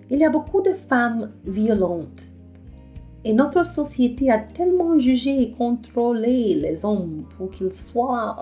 Il 0.09 0.19
y 0.19 0.25
a 0.25 0.29
beaucoup 0.29 0.61
de 0.61 0.73
femmes 0.73 1.31
violentes 1.45 2.34
et 3.25 3.33
notre 3.33 3.65
société 3.65 4.31
a 4.31 4.37
tellement 4.37 4.99
jugé 4.99 5.41
et 5.41 5.51
contrôlé 5.51 6.53
les 6.53 6.85
hommes 6.85 7.21
pour 7.35 7.49
qu'ils 7.49 7.73
soient 7.73 8.37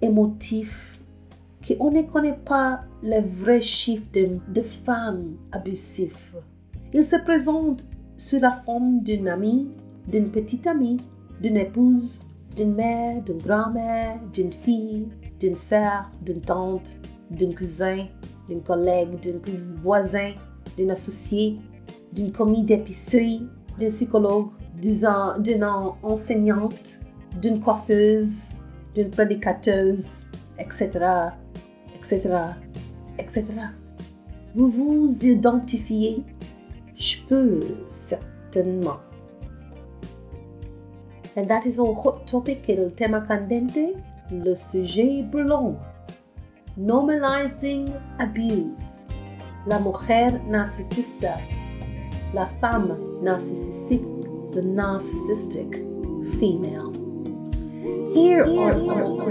émotifs 0.00 1.00
qu'on 1.66 1.90
ne 1.90 2.02
connaît 2.02 2.38
pas 2.44 2.82
le 3.02 3.20
vrai 3.20 3.60
chiffre 3.60 4.06
de, 4.12 4.60
femmes 4.60 5.34
abusives. 5.50 6.36
Ils 6.92 7.02
se 7.02 7.16
présentent 7.16 7.84
sous 8.16 8.38
la 8.38 8.52
forme 8.52 9.00
d'une 9.02 9.26
amie, 9.26 9.66
d'une 10.06 10.30
petite 10.30 10.68
amie, 10.68 10.98
d'une 11.40 11.56
épouse, 11.56 12.22
d'une 12.54 12.74
mère, 12.74 13.22
d'une 13.22 13.38
grand-mère, 13.38 14.20
d'une 14.32 14.52
fille, 14.52 15.08
d'une 15.40 15.56
sœur, 15.56 16.12
d'une 16.24 16.40
tante, 16.40 16.96
d'un 17.28 17.52
cousin, 17.52 18.06
d'une 18.48 18.62
collègue, 18.62 19.18
d'un 19.20 19.40
voisin, 19.82 20.32
d'une 20.76 20.92
associée, 20.92 21.58
d'une 22.12 22.30
commis 22.30 22.62
d'épicerie, 22.62 23.48
d'un 23.78 23.88
psychologue, 23.88 24.48
d'une 24.80 25.64
enseignante, 26.02 27.00
d'une 27.40 27.60
coiffeuse, 27.60 28.54
d'une 28.94 29.10
prédicateuse, 29.10 30.26
etc., 30.58 30.90
etc., 31.94 32.20
etc. 33.18 33.44
Vous 34.54 34.68
vous 34.68 35.26
identifiez? 35.26 36.22
Je 36.96 37.16
peux 37.28 37.60
certainement. 37.88 39.00
And 41.36 41.48
that 41.48 41.66
is 41.66 41.80
our 41.80 41.94
hot 41.94 42.24
topic, 42.26 42.68
el 42.68 42.92
tema 42.94 43.20
candente, 43.20 43.96
le 44.30 44.54
sujet 44.54 45.22
brûlant. 45.22 45.76
Normalizing 46.76 47.90
abuse. 48.20 49.06
La 49.66 49.80
mujer 49.80 50.40
narcisista. 50.48 51.38
La 52.34 52.48
femme 52.60 52.98
narcissistique. 53.22 54.02
The 54.50 54.60
narcissistic 54.60 55.76
female. 56.40 56.92
Here, 58.12 58.44
on 58.44 59.24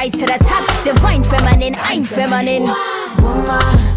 rise 0.00 0.12
to 0.12 0.24
the 0.24 0.38
top. 0.42 0.84
Divine 0.84 1.22
feminine, 1.22 1.74
I'm 1.78 2.04
feminine. 2.04 2.62
Woman. 3.22 3.89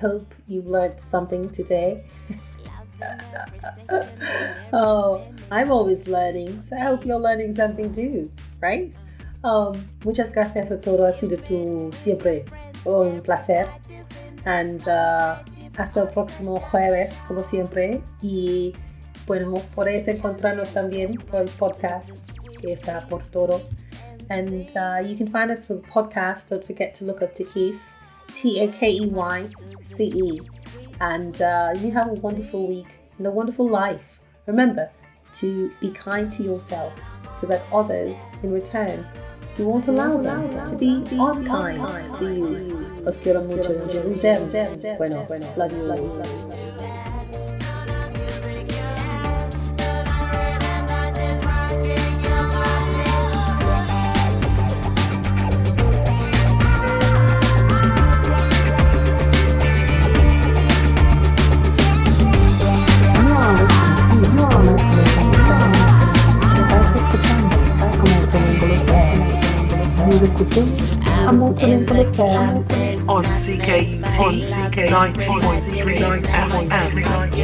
hope 0.00 0.34
you 0.46 0.62
learned 0.62 1.00
something 1.00 1.50
today. 1.50 2.04
oh, 4.72 5.22
I'm 5.50 5.70
always 5.70 6.06
learning, 6.06 6.64
so 6.64 6.76
I 6.76 6.80
hope 6.80 7.04
you're 7.04 7.18
learning 7.18 7.54
something 7.56 7.92
too, 7.92 8.30
right? 8.60 8.94
Um, 9.44 9.88
muchas 10.04 10.32
gracias 10.32 10.70
a 10.70 10.80
todos, 10.80 11.06
ha 11.06 11.12
sido 11.12 11.36
tu 11.36 11.90
siempre 11.92 12.44
un 12.84 13.20
placer. 13.20 13.68
And 14.44 14.80
uh, 14.88 15.36
hasta 15.76 16.00
el 16.00 16.08
próximo 16.08 16.60
jueves, 16.60 17.22
como 17.26 17.42
siempre. 17.42 18.02
Y 18.22 18.72
bueno, 19.26 19.54
podéis 19.74 20.08
encontrarnos 20.08 20.72
también 20.72 21.14
por 21.14 21.42
el 21.42 21.48
podcast 21.48 22.28
que 22.60 22.72
está 22.72 23.06
por 23.08 23.22
todo. 23.30 23.60
And 24.28 24.70
uh, 24.76 25.06
you 25.06 25.16
can 25.16 25.28
find 25.28 25.50
us 25.50 25.66
for 25.66 25.76
the 25.76 25.86
podcast. 25.88 26.50
Don't 26.50 26.64
forget 26.64 26.94
to 26.96 27.04
look 27.04 27.22
up 27.22 27.34
Takeyce. 27.34 27.90
T 28.34 28.60
A 28.60 28.68
K 28.68 28.90
E 28.90 29.06
Y 29.06 29.48
C 29.84 30.04
E. 30.04 30.40
And 31.00 31.40
uh, 31.42 31.74
you 31.76 31.90
have 31.90 32.08
a 32.08 32.14
wonderful 32.14 32.66
week 32.66 32.86
and 33.18 33.26
a 33.26 33.30
wonderful 33.30 33.68
life. 33.68 34.20
Remember 34.46 34.90
to 35.34 35.70
be 35.80 35.90
kind 35.90 36.32
to 36.32 36.42
yourself 36.42 36.92
so 37.40 37.46
that 37.46 37.62
others, 37.72 38.16
in 38.42 38.52
return, 38.52 39.06
you 39.58 39.66
won't 39.66 39.88
allow 39.88 40.16
them 40.16 40.64
to 40.66 40.76
be 40.76 41.04
unkind 41.12 42.14
to 42.14 42.34
you. 42.34 43.02
Os 43.06 43.16
quiero 43.18 43.40
mucho. 43.46 43.72
Bueno, 44.96 45.24
bueno. 45.26 45.46
Love 45.56 45.72
you. 45.72 45.82
Love 45.82 46.00
you. 46.00 46.06
Love 46.06 46.56
you. 46.56 46.65
Uncle 70.26 70.46
Jim. 70.46 70.68
I'm 71.04 71.38
the 71.86 72.10
crowd 72.14 72.58
on 73.08 73.24
CKUT 73.26 74.18
on 74.18 74.34
CK 74.40 74.90
90.3 74.90 76.26
FM. 76.26 77.36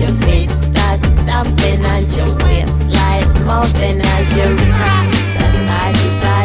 Your 0.00 0.14
feet 0.22 0.50
start 0.50 1.04
stomping 1.04 1.84
and 1.84 2.16
your 2.16 2.34
waistline 2.38 3.28
moving 3.44 4.00
as 4.00 4.36
you 4.36 4.48
rock 4.72 5.19